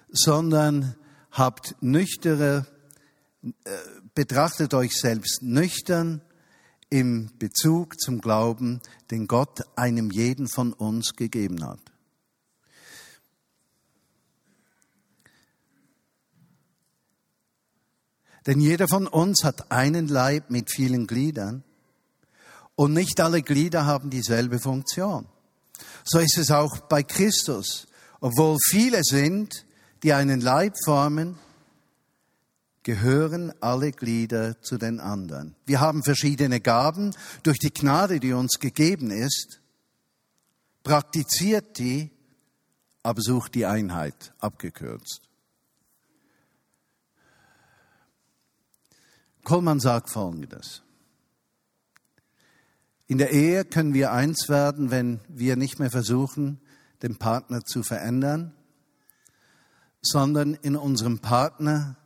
sondern 0.09 0.95
habt 1.31 1.75
nüchtere, 1.81 2.65
äh, 3.43 3.51
betrachtet 4.13 4.73
euch 4.73 4.99
selbst 4.99 5.41
nüchtern 5.41 6.21
im 6.89 7.31
Bezug 7.39 7.99
zum 7.99 8.19
Glauben, 8.19 8.81
den 9.09 9.27
Gott 9.27 9.61
einem 9.77 10.11
jeden 10.11 10.47
von 10.47 10.73
uns 10.73 11.13
gegeben 11.13 11.65
hat. 11.65 11.79
Denn 18.47 18.59
jeder 18.59 18.87
von 18.87 19.07
uns 19.07 19.43
hat 19.43 19.71
einen 19.71 20.07
Leib 20.07 20.49
mit 20.49 20.71
vielen 20.71 21.05
Gliedern 21.05 21.63
und 22.75 22.93
nicht 22.93 23.19
alle 23.19 23.43
Glieder 23.43 23.85
haben 23.85 24.09
dieselbe 24.09 24.59
Funktion. 24.59 25.27
So 26.03 26.19
ist 26.19 26.37
es 26.37 26.51
auch 26.51 26.79
bei 26.81 27.03
Christus. 27.03 27.87
Obwohl 28.19 28.57
viele 28.69 29.01
sind, 29.03 29.65
die 30.03 30.13
einen 30.13 30.41
Leib 30.41 30.75
formen, 30.83 31.37
gehören 32.83 33.53
alle 33.61 33.91
Glieder 33.91 34.61
zu 34.61 34.77
den 34.77 34.99
anderen. 34.99 35.55
Wir 35.65 35.79
haben 35.79 36.03
verschiedene 36.03 36.59
Gaben 36.59 37.15
durch 37.43 37.59
die 37.59 37.73
Gnade, 37.73 38.19
die 38.19 38.33
uns 38.33 38.59
gegeben 38.59 39.11
ist. 39.11 39.59
Praktiziert 40.83 41.77
die, 41.77 42.09
aber 43.03 43.21
sucht 43.21 43.55
die 43.55 43.65
Einheit, 43.65 44.33
abgekürzt. 44.39 45.21
Kollmann 49.43 49.79
sagt 49.79 50.09
Folgendes. 50.09 50.81
In 53.11 53.17
der 53.17 53.31
Ehe 53.31 53.65
können 53.65 53.93
wir 53.93 54.13
eins 54.13 54.47
werden, 54.47 54.89
wenn 54.89 55.19
wir 55.27 55.57
nicht 55.57 55.79
mehr 55.79 55.91
versuchen, 55.91 56.61
den 57.03 57.17
Partner 57.17 57.65
zu 57.65 57.83
verändern, 57.83 58.53
sondern 60.01 60.53
in 60.53 60.77
unserem 60.77 61.19
Partner 61.19 61.97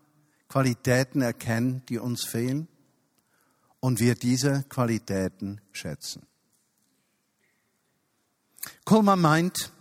Qualitäten 0.50 1.22
erkennen, 1.22 1.84
die 1.90 2.00
uns 2.00 2.26
fehlen 2.26 2.68
und 3.80 4.00
wir 4.00 4.16
diese 4.16 4.64
Qualitäten 4.68 5.62
schätzen. 5.74 6.26
Kuhlmann 8.84 9.22
meint, 9.22 9.72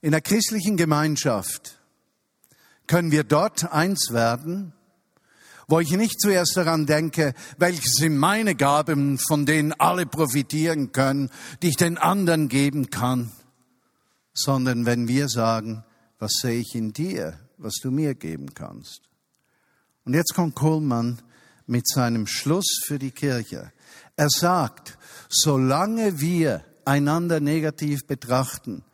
in 0.00 0.10
der 0.10 0.22
christlichen 0.22 0.76
Gemeinschaft 0.76 1.78
können 2.88 3.12
wir 3.12 3.22
dort 3.22 3.70
eins 3.72 4.08
werden, 4.10 4.72
wo 5.68 5.80
ich 5.80 5.90
nicht 5.92 6.18
zuerst 6.18 6.56
daran 6.56 6.86
denke, 6.86 7.34
welche 7.58 7.82
sind 7.84 8.16
meine 8.16 8.54
Gaben, 8.54 9.18
von 9.18 9.44
denen 9.44 9.72
alle 9.74 10.06
profitieren 10.06 10.92
können, 10.92 11.30
die 11.62 11.68
ich 11.68 11.76
den 11.76 11.98
anderen 11.98 12.48
geben 12.48 12.88
kann, 12.88 13.30
sondern 14.32 14.86
wenn 14.86 15.06
wir 15.08 15.28
sagen, 15.28 15.84
was 16.18 16.32
sehe 16.40 16.60
ich 16.60 16.74
in 16.74 16.92
dir, 16.92 17.38
was 17.58 17.74
du 17.82 17.90
mir 17.90 18.14
geben 18.14 18.54
kannst. 18.54 19.02
Und 20.04 20.14
jetzt 20.14 20.34
kommt 20.34 20.54
Kohlmann 20.54 21.20
mit 21.66 21.86
seinem 21.86 22.26
Schluss 22.26 22.80
für 22.86 22.98
die 22.98 23.10
Kirche. 23.10 23.70
Er 24.16 24.30
sagt, 24.30 24.96
solange 25.28 26.18
wir 26.18 26.64
einander 26.86 27.40
negativ 27.40 28.06
betrachten, 28.06 28.84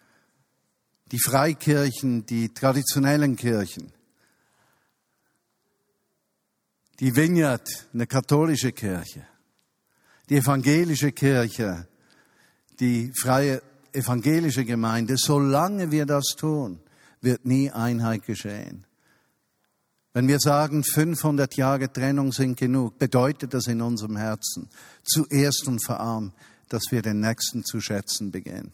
die 1.12 1.20
Freikirchen, 1.20 2.26
die 2.26 2.52
traditionellen 2.52 3.36
Kirchen, 3.36 3.92
die 7.00 7.14
Vineyard, 7.14 7.86
eine 7.92 8.06
katholische 8.06 8.72
Kirche, 8.72 9.26
die 10.28 10.36
evangelische 10.36 11.12
Kirche, 11.12 11.88
die 12.80 13.12
freie 13.14 13.62
evangelische 13.92 14.64
Gemeinde, 14.64 15.16
solange 15.16 15.90
wir 15.90 16.06
das 16.06 16.34
tun, 16.36 16.80
wird 17.20 17.44
nie 17.44 17.70
Einheit 17.70 18.24
geschehen. 18.24 18.86
Wenn 20.12 20.28
wir 20.28 20.38
sagen, 20.38 20.84
500 20.84 21.56
Jahre 21.56 21.92
Trennung 21.92 22.32
sind 22.32 22.56
genug, 22.56 22.98
bedeutet 22.98 23.52
das 23.52 23.66
in 23.66 23.80
unserem 23.80 24.16
Herzen 24.16 24.68
zuerst 25.02 25.66
und 25.66 25.84
vor 25.84 25.98
allem, 25.98 26.32
dass 26.68 26.84
wir 26.90 27.02
den 27.02 27.20
Nächsten 27.20 27.64
zu 27.64 27.80
schätzen 27.80 28.30
beginnen. 28.30 28.72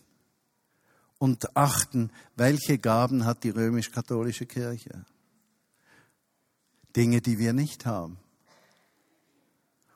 Und 1.18 1.56
achten, 1.56 2.10
welche 2.36 2.78
Gaben 2.78 3.24
hat 3.24 3.44
die 3.44 3.50
römisch-katholische 3.50 4.46
Kirche? 4.46 5.04
Dinge, 6.96 7.20
die 7.20 7.38
wir 7.38 7.52
nicht 7.52 7.86
haben. 7.86 8.18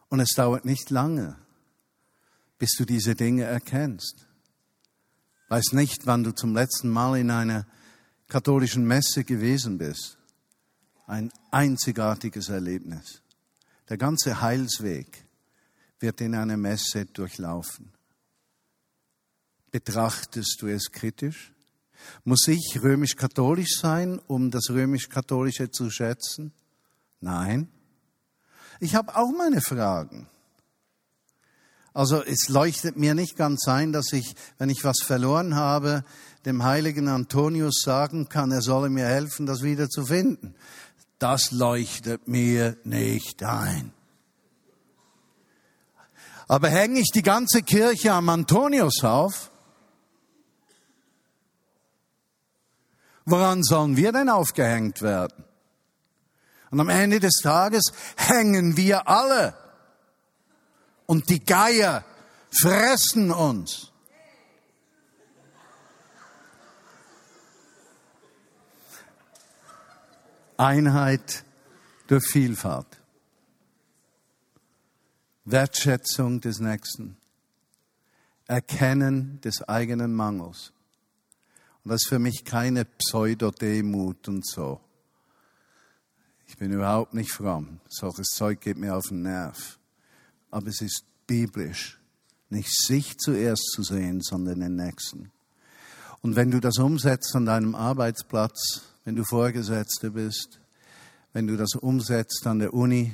Und 0.09 0.21
es 0.21 0.35
dauert 0.35 0.65
nicht 0.65 0.91
lange, 0.91 1.37
bis 2.59 2.73
du 2.77 2.85
diese 2.85 3.15
Dinge 3.15 3.45
erkennst. 3.45 4.27
Weiß 5.49 5.73
nicht, 5.73 6.07
wann 6.07 6.25
du 6.25 6.33
zum 6.33 6.55
letzten 6.55 6.89
Mal 6.89 7.19
in 7.19 7.31
einer 7.31 7.67
katholischen 8.29 8.87
Messe 8.87 9.25
gewesen 9.25 9.79
bist. 9.79 10.19
Ein 11.07 11.31
einzigartiges 11.51 12.49
Erlebnis. 12.49 13.23
Der 13.89 13.99
ganze 13.99 14.41
Heilsweg 14.41 15.27
wird 16.01 16.21
in 16.21 16.35
einer 16.35 16.57
Messe 16.57 17.07
durchlaufen. 17.07 17.93
Betrachtest 19.71 20.59
du 20.61 20.69
es 20.69 20.91
kritisch? 20.91 21.53
Muss 22.25 22.49
ich 22.49 22.81
römisch-katholisch 22.83 23.79
sein, 23.81 24.19
um 24.19 24.51
das 24.51 24.71
römisch-katholische 24.71 25.71
zu 25.71 25.91
schätzen? 25.91 26.53
Nein. 27.25 27.69
Ich 28.81 28.95
habe 28.95 29.17
auch 29.17 29.33
meine 29.33 29.63
Fragen. 29.63 30.29
Also 31.95 32.23
es 32.23 32.51
leuchtet 32.51 32.99
mir 32.99 33.15
nicht 33.15 33.35
ganz 33.37 33.67
ein, 33.67 33.93
dass 33.93 34.13
ich, 34.13 34.35
wenn 34.59 34.69
ich 34.69 34.85
was 34.85 35.01
verloren 35.01 35.55
habe, 35.55 36.05
dem 36.45 36.65
heiligen 36.65 37.09
Antonius 37.09 37.81
sagen 37.83 38.29
kann, 38.29 38.53
er 38.53 38.61
solle 38.61 38.91
mir 38.91 39.07
helfen, 39.07 39.47
das 39.47 39.63
wieder 39.63 39.89
zu 39.89 40.05
finden. 40.05 40.55
Das 41.19 41.51
leuchtet 41.51 42.29
mir 42.29 42.77
nicht 42.85 43.43
ein. 43.43 43.95
Aber 46.47 46.69
hänge 46.69 47.01
ich 47.01 47.11
die 47.11 47.23
ganze 47.23 47.63
Kirche 47.63 48.13
am 48.13 48.29
Antonius 48.29 49.03
auf? 49.03 49.51
Woran 53.25 53.63
sollen 53.63 53.97
wir 53.97 54.13
denn 54.13 54.29
aufgehängt 54.29 55.01
werden? 55.01 55.45
Und 56.75 56.81
am 56.81 56.89
Ende 56.89 57.21
des 57.21 57.37
Tages 57.41 57.93
hängen 58.17 58.77
wir 58.77 59.07
alle. 59.07 59.55
Und 61.07 61.29
die 61.29 61.39
Geier 61.39 62.05
fressen 62.51 63.31
uns. 63.31 63.93
Einheit 70.57 71.45
durch 72.09 72.27
Vielfalt. 72.27 72.89
Wertschätzung 75.45 76.41
des 76.41 76.59
Nächsten. 76.59 77.17
Erkennen 78.49 79.41
des 79.43 79.63
eigenen 79.63 80.13
Mangels. 80.13 80.73
Und 81.85 81.93
das 81.93 82.03
ist 82.03 82.09
für 82.09 82.19
mich 82.19 82.45
keine 82.45 82.85
Pseudodemut 82.85 84.27
und 84.27 84.45
so. 84.45 84.81
Ich 86.55 86.59
bin 86.59 86.71
überhaupt 86.71 87.15
nicht 87.15 87.33
fromm. 87.33 87.81
Solches 87.89 88.29
Zeug 88.29 88.61
geht 88.61 88.77
mir 88.77 88.95
auf 88.95 89.09
den 89.09 89.23
Nerv. 89.23 89.81
Aber 90.53 90.69
es 90.69 90.83
ist 90.83 91.03
biblisch, 91.27 91.99
nicht 92.49 92.71
sich 92.73 93.19
zuerst 93.19 93.73
zu 93.73 93.83
sehen, 93.83 94.21
sondern 94.23 94.61
den 94.61 94.77
Nächsten. 94.77 95.33
Und 96.23 96.37
wenn 96.37 96.53
du 96.53 96.61
das 96.61 96.79
umsetzt 96.79 97.35
an 97.35 97.47
deinem 97.47 97.75
Arbeitsplatz, 97.75 98.83
wenn 99.05 99.17
du 99.17 99.25
Vorgesetzter 99.25 100.11
bist, 100.11 100.61
wenn 101.33 101.49
du 101.49 101.57
das 101.57 101.75
umsetzt 101.75 102.47
an 102.47 102.61
der 102.61 102.73
Uni, 102.73 103.13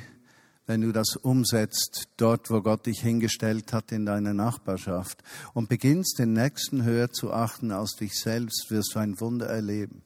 wenn 0.67 0.83
du 0.83 0.93
das 0.93 1.17
umsetzt 1.17 2.09
dort, 2.19 2.51
wo 2.51 2.61
Gott 2.61 2.85
dich 2.85 3.01
hingestellt 3.01 3.73
hat 3.73 3.91
in 3.91 4.05
deiner 4.05 4.35
Nachbarschaft 4.35 5.25
und 5.55 5.71
beginnst 5.71 6.19
den 6.19 6.35
Nächsten 6.35 6.85
höher 6.85 7.11
zu 7.11 7.33
achten 7.33 7.73
als 7.73 7.97
dich 7.97 8.21
selbst, 8.21 8.67
wirst 8.71 8.95
du 8.95 8.99
ein 8.99 9.19
Wunder 9.19 9.47
erleben. 9.47 10.03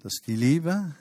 Dass 0.00 0.14
die 0.26 0.34
Liebe 0.34 0.96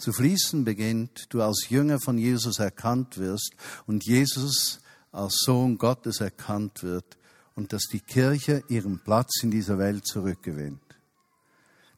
zu 0.00 0.12
fließen 0.12 0.64
beginnt, 0.64 1.26
du 1.28 1.42
als 1.42 1.68
Jünger 1.68 2.00
von 2.00 2.18
Jesus 2.18 2.58
erkannt 2.58 3.18
wirst 3.18 3.54
und 3.86 4.04
Jesus 4.04 4.80
als 5.12 5.42
Sohn 5.44 5.78
Gottes 5.78 6.20
erkannt 6.20 6.82
wird 6.82 7.18
und 7.54 7.72
dass 7.72 7.84
die 7.84 8.00
Kirche 8.00 8.62
ihren 8.68 8.98
Platz 9.00 9.42
in 9.42 9.50
dieser 9.50 9.78
Welt 9.78 10.06
zurückgewinnt. 10.06 10.80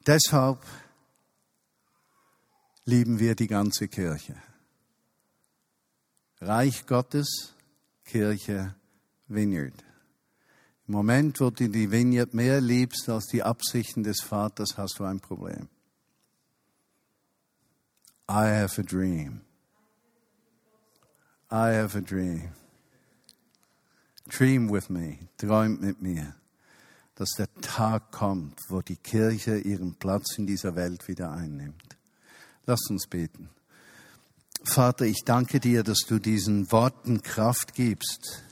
Deshalb 0.05 0.59
lieben 2.85 3.19
wir 3.19 3.35
die 3.35 3.47
ganze 3.47 3.87
Kirche. 3.87 4.35
Reich 6.41 6.85
Gottes, 6.85 7.53
Kirche, 8.03 8.75
Vineyard. 9.27 9.73
Im 10.87 10.95
Moment, 10.95 11.39
wo 11.39 11.49
du 11.49 11.69
die 11.69 11.89
Vineyard 11.91 12.33
mehr 12.33 12.59
liebst 12.59 13.07
als 13.07 13.27
die 13.27 13.41
Absichten 13.41 14.03
des 14.03 14.19
Vaters, 14.19 14.77
hast 14.77 14.99
du 14.99 15.05
ein 15.05 15.21
Problem. 15.21 15.69
I 18.29 18.47
have 18.47 18.79
a 18.79 18.83
dream. 18.83 19.41
I 21.51 21.71
have 21.71 21.95
a 21.95 22.01
dream. 22.01 22.51
Dream 24.29 24.69
with 24.69 24.89
me, 24.89 25.19
träumt 25.37 25.81
mit 25.81 26.01
mir, 26.01 26.33
dass 27.15 27.31
der 27.37 27.53
Tag 27.61 28.11
kommt, 28.11 28.57
wo 28.69 28.81
die 28.81 28.95
Kirche 28.95 29.57
ihren 29.57 29.95
Platz 29.95 30.37
in 30.37 30.47
dieser 30.47 30.75
Welt 30.75 31.07
wieder 31.09 31.31
einnimmt. 31.31 31.97
Lass 32.65 32.89
uns 32.89 33.07
beten. 33.07 33.49
Vater, 34.63 35.05
ich 35.05 35.23
danke 35.25 35.59
dir, 35.59 35.83
dass 35.83 36.05
du 36.07 36.19
diesen 36.19 36.71
Worten 36.71 37.21
Kraft 37.21 37.73
gibst, 37.73 38.43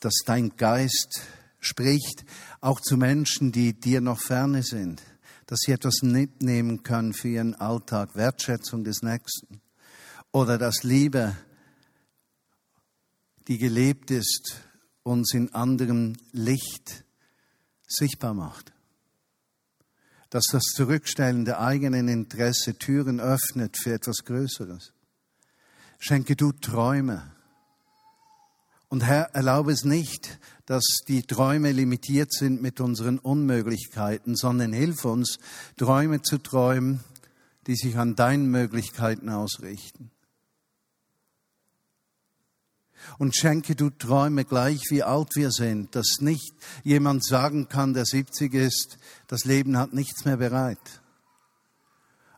dass 0.00 0.14
dein 0.26 0.54
Geist 0.56 1.22
spricht, 1.58 2.24
auch 2.60 2.80
zu 2.80 2.98
Menschen, 2.98 3.50
die 3.50 3.72
dir 3.72 4.02
noch 4.02 4.20
ferne 4.20 4.62
sind 4.62 5.02
dass 5.50 5.62
sie 5.66 5.72
etwas 5.72 6.02
mitnehmen 6.02 6.84
können 6.84 7.12
für 7.12 7.26
ihren 7.26 7.56
Alltag, 7.56 8.14
Wertschätzung 8.14 8.84
des 8.84 9.02
Nächsten. 9.02 9.60
Oder 10.30 10.58
dass 10.58 10.84
Liebe, 10.84 11.36
die 13.48 13.58
gelebt 13.58 14.12
ist, 14.12 14.60
uns 15.02 15.34
in 15.34 15.52
anderem 15.52 16.16
Licht 16.30 17.04
sichtbar 17.84 18.32
macht. 18.32 18.72
Dass 20.30 20.44
das 20.52 20.62
Zurückstellen 20.62 21.44
der 21.44 21.60
eigenen 21.60 22.06
Interesse 22.06 22.78
Türen 22.78 23.18
öffnet 23.18 23.76
für 23.76 23.92
etwas 23.92 24.18
Größeres. 24.24 24.92
Schenke 25.98 26.36
du 26.36 26.52
Träume. 26.52 27.34
Und 28.88 29.02
Herr, 29.02 29.34
erlaube 29.34 29.72
es 29.72 29.82
nicht, 29.82 30.38
dass 30.70 31.00
die 31.08 31.24
Träume 31.24 31.72
limitiert 31.72 32.32
sind 32.32 32.62
mit 32.62 32.80
unseren 32.80 33.18
Unmöglichkeiten, 33.18 34.36
sondern 34.36 34.72
hilf 34.72 35.04
uns, 35.04 35.40
Träume 35.76 36.22
zu 36.22 36.38
träumen, 36.38 37.00
die 37.66 37.74
sich 37.74 37.98
an 37.98 38.14
deinen 38.14 38.52
Möglichkeiten 38.52 39.30
ausrichten. 39.30 40.12
Und 43.18 43.34
schenke 43.34 43.74
du 43.74 43.90
Träume 43.90 44.44
gleich 44.44 44.80
wie 44.90 45.02
alt 45.02 45.30
wir 45.34 45.50
sind, 45.50 45.96
dass 45.96 46.20
nicht 46.20 46.54
jemand 46.84 47.24
sagen 47.24 47.68
kann, 47.68 47.92
der 47.92 48.04
70 48.04 48.54
ist, 48.54 48.98
das 49.26 49.44
Leben 49.44 49.76
hat 49.76 49.92
nichts 49.92 50.24
mehr 50.24 50.36
bereit. 50.36 51.02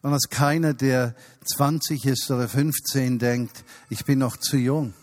Und 0.01 0.13
dass 0.13 0.31
keiner, 0.31 0.73
der 0.73 1.15
20 1.45 2.07
ist 2.07 2.31
oder 2.31 2.49
15, 2.49 3.19
denkt, 3.19 3.63
ich 3.91 4.07
bin 4.07 4.21
noch 4.21 4.39
zu 4.39 4.57
jung. 4.57 4.95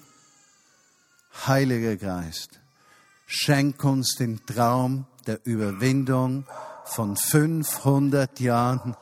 Heiliger 1.46 1.96
Geist, 1.96 2.59
Schenk 3.32 3.84
uns 3.84 4.16
den 4.16 4.44
Traum 4.44 5.06
der 5.28 5.40
Überwindung 5.46 6.48
von 6.84 7.16
500 7.16 8.40
Jahren. 8.40 8.96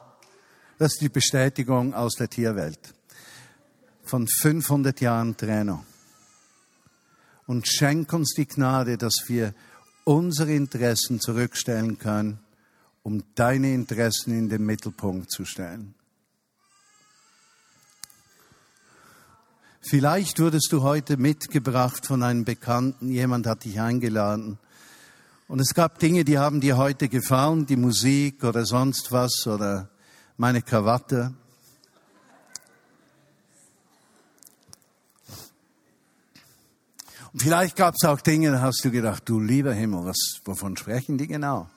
Das 0.77 0.95
ist 0.95 1.01
die 1.01 1.07
Bestätigung 1.07 1.93
aus 1.93 2.15
der 2.15 2.29
Tierwelt. 2.29 2.93
Von 4.03 4.27
500 4.27 4.99
Jahren 4.99 5.37
Trennung. 5.37 5.85
Und 7.45 7.69
schenk 7.69 8.11
uns 8.11 8.33
die 8.35 8.45
Gnade, 8.45 8.97
dass 8.97 9.15
wir 9.27 9.53
unsere 10.03 10.51
Interessen 10.51 11.21
zurückstellen 11.21 11.97
können, 11.97 12.41
um 13.03 13.23
deine 13.33 13.73
Interessen 13.73 14.37
in 14.37 14.49
den 14.49 14.65
Mittelpunkt 14.65 15.31
zu 15.31 15.45
stellen. 15.45 15.95
Vielleicht 19.89 20.39
wurdest 20.41 20.73
du 20.73 20.81
heute 20.81 21.15
mitgebracht 21.15 22.05
von 22.05 22.21
einem 22.21 22.43
Bekannten, 22.43 23.09
jemand 23.09 23.47
hat 23.47 23.63
dich 23.63 23.79
eingeladen 23.79 24.59
Und 25.47 25.61
es 25.61 25.73
gab 25.73 25.97
Dinge, 25.99 26.25
die 26.25 26.37
haben 26.37 26.59
dir 26.59 26.75
heute 26.75 27.07
gefallen, 27.07 27.65
die 27.65 27.77
Musik 27.77 28.43
oder 28.43 28.65
sonst 28.65 29.13
was 29.13 29.47
oder 29.47 29.87
meine 30.35 30.61
Krawatte. 30.61 31.33
Und 37.31 37.41
vielleicht 37.41 37.77
gab 37.77 37.95
es 37.95 38.05
auch 38.05 38.19
Dinge, 38.19 38.51
da 38.51 38.59
hast 38.59 38.83
du 38.83 38.91
gedacht, 38.91 39.23
du 39.29 39.39
lieber 39.39 39.73
Himmel, 39.73 40.03
was, 40.03 40.41
wovon 40.43 40.75
sprechen 40.75 41.17
die 41.17 41.27
genau? 41.27 41.69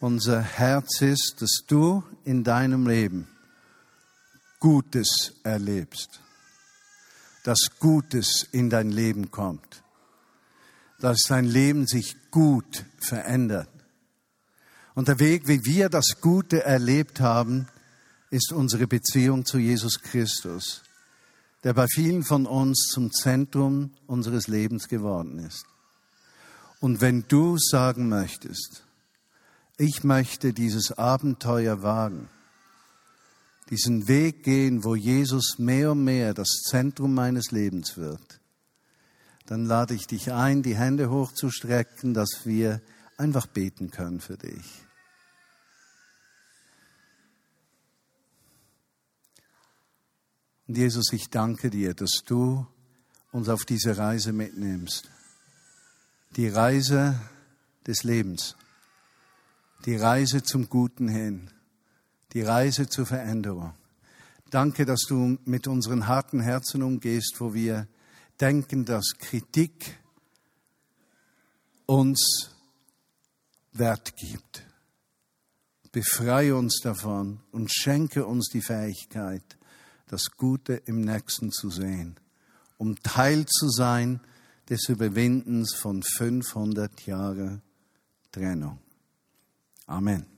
Unser 0.00 0.40
Herz 0.40 1.02
ist, 1.02 1.42
dass 1.42 1.64
du 1.66 2.02
in 2.24 2.42
deinem 2.42 2.86
Leben 2.86 3.28
Gutes 4.60 5.34
erlebst, 5.42 6.22
dass 7.48 7.78
Gutes 7.78 8.46
in 8.52 8.68
dein 8.68 8.90
Leben 8.90 9.30
kommt, 9.30 9.82
dass 11.00 11.22
dein 11.28 11.46
Leben 11.46 11.86
sich 11.86 12.16
gut 12.30 12.84
verändert. 12.98 13.70
Und 14.94 15.08
der 15.08 15.18
Weg, 15.18 15.48
wie 15.48 15.64
wir 15.64 15.88
das 15.88 16.20
Gute 16.20 16.62
erlebt 16.64 17.20
haben, 17.20 17.68
ist 18.30 18.52
unsere 18.52 18.86
Beziehung 18.86 19.46
zu 19.46 19.58
Jesus 19.58 20.02
Christus 20.02 20.82
der 21.64 21.74
bei 21.74 21.86
vielen 21.88 22.22
von 22.22 22.46
uns 22.46 22.86
zum 22.88 23.12
Zentrum 23.12 23.90
unseres 24.06 24.46
Lebens 24.46 24.88
geworden 24.88 25.38
ist. 25.38 25.66
Und 26.80 27.00
wenn 27.00 27.24
du 27.26 27.58
sagen 27.58 28.08
möchtest, 28.08 28.84
ich 29.76 30.04
möchte 30.04 30.52
dieses 30.52 30.92
Abenteuer 30.96 31.82
wagen, 31.82 32.28
diesen 33.70 34.08
Weg 34.08 34.42
gehen, 34.42 34.84
wo 34.84 34.94
Jesus 34.94 35.58
mehr 35.58 35.92
und 35.92 36.04
mehr 36.04 36.34
das 36.34 36.62
Zentrum 36.68 37.14
meines 37.14 37.50
Lebens 37.50 37.96
wird, 37.96 38.40
dann 39.46 39.64
lade 39.64 39.94
ich 39.94 40.06
dich 40.06 40.32
ein, 40.32 40.62
die 40.62 40.76
Hände 40.76 41.10
hochzustrecken, 41.10 42.14
dass 42.14 42.42
wir 42.44 42.80
einfach 43.16 43.46
beten 43.46 43.90
können 43.90 44.20
für 44.20 44.36
dich. 44.36 44.64
Und 50.66 50.76
Jesus, 50.76 51.12
ich 51.12 51.30
danke 51.30 51.70
dir, 51.70 51.94
dass 51.94 52.22
du 52.26 52.66
uns 53.32 53.48
auf 53.48 53.64
diese 53.64 53.96
Reise 53.96 54.32
mitnimmst. 54.32 55.10
Die 56.36 56.48
Reise 56.48 57.18
des 57.86 58.04
Lebens. 58.04 58.54
Die 59.86 59.96
Reise 59.96 60.42
zum 60.42 60.68
Guten 60.68 61.08
hin. 61.08 61.50
Die 62.32 62.42
Reise 62.42 62.88
zur 62.88 63.06
Veränderung. 63.06 63.74
Danke, 64.50 64.84
dass 64.86 65.02
du 65.08 65.38
mit 65.44 65.66
unseren 65.66 66.06
harten 66.06 66.40
Herzen 66.40 66.82
umgehst, 66.82 67.36
wo 67.38 67.54
wir 67.54 67.86
denken, 68.40 68.84
dass 68.84 69.14
Kritik 69.18 69.98
uns 71.86 72.50
Wert 73.72 74.16
gibt. 74.16 74.64
Befreie 75.92 76.54
uns 76.54 76.80
davon 76.82 77.40
und 77.50 77.72
schenke 77.72 78.26
uns 78.26 78.48
die 78.48 78.62
Fähigkeit, 78.62 79.58
das 80.06 80.30
Gute 80.36 80.74
im 80.74 81.00
Nächsten 81.00 81.50
zu 81.50 81.70
sehen, 81.70 82.16
um 82.76 82.96
Teil 83.02 83.46
zu 83.46 83.68
sein 83.68 84.20
des 84.68 84.88
Überwindens 84.88 85.74
von 85.74 86.02
500 86.02 87.06
Jahren 87.06 87.62
Trennung. 88.30 88.78
Amen. 89.86 90.37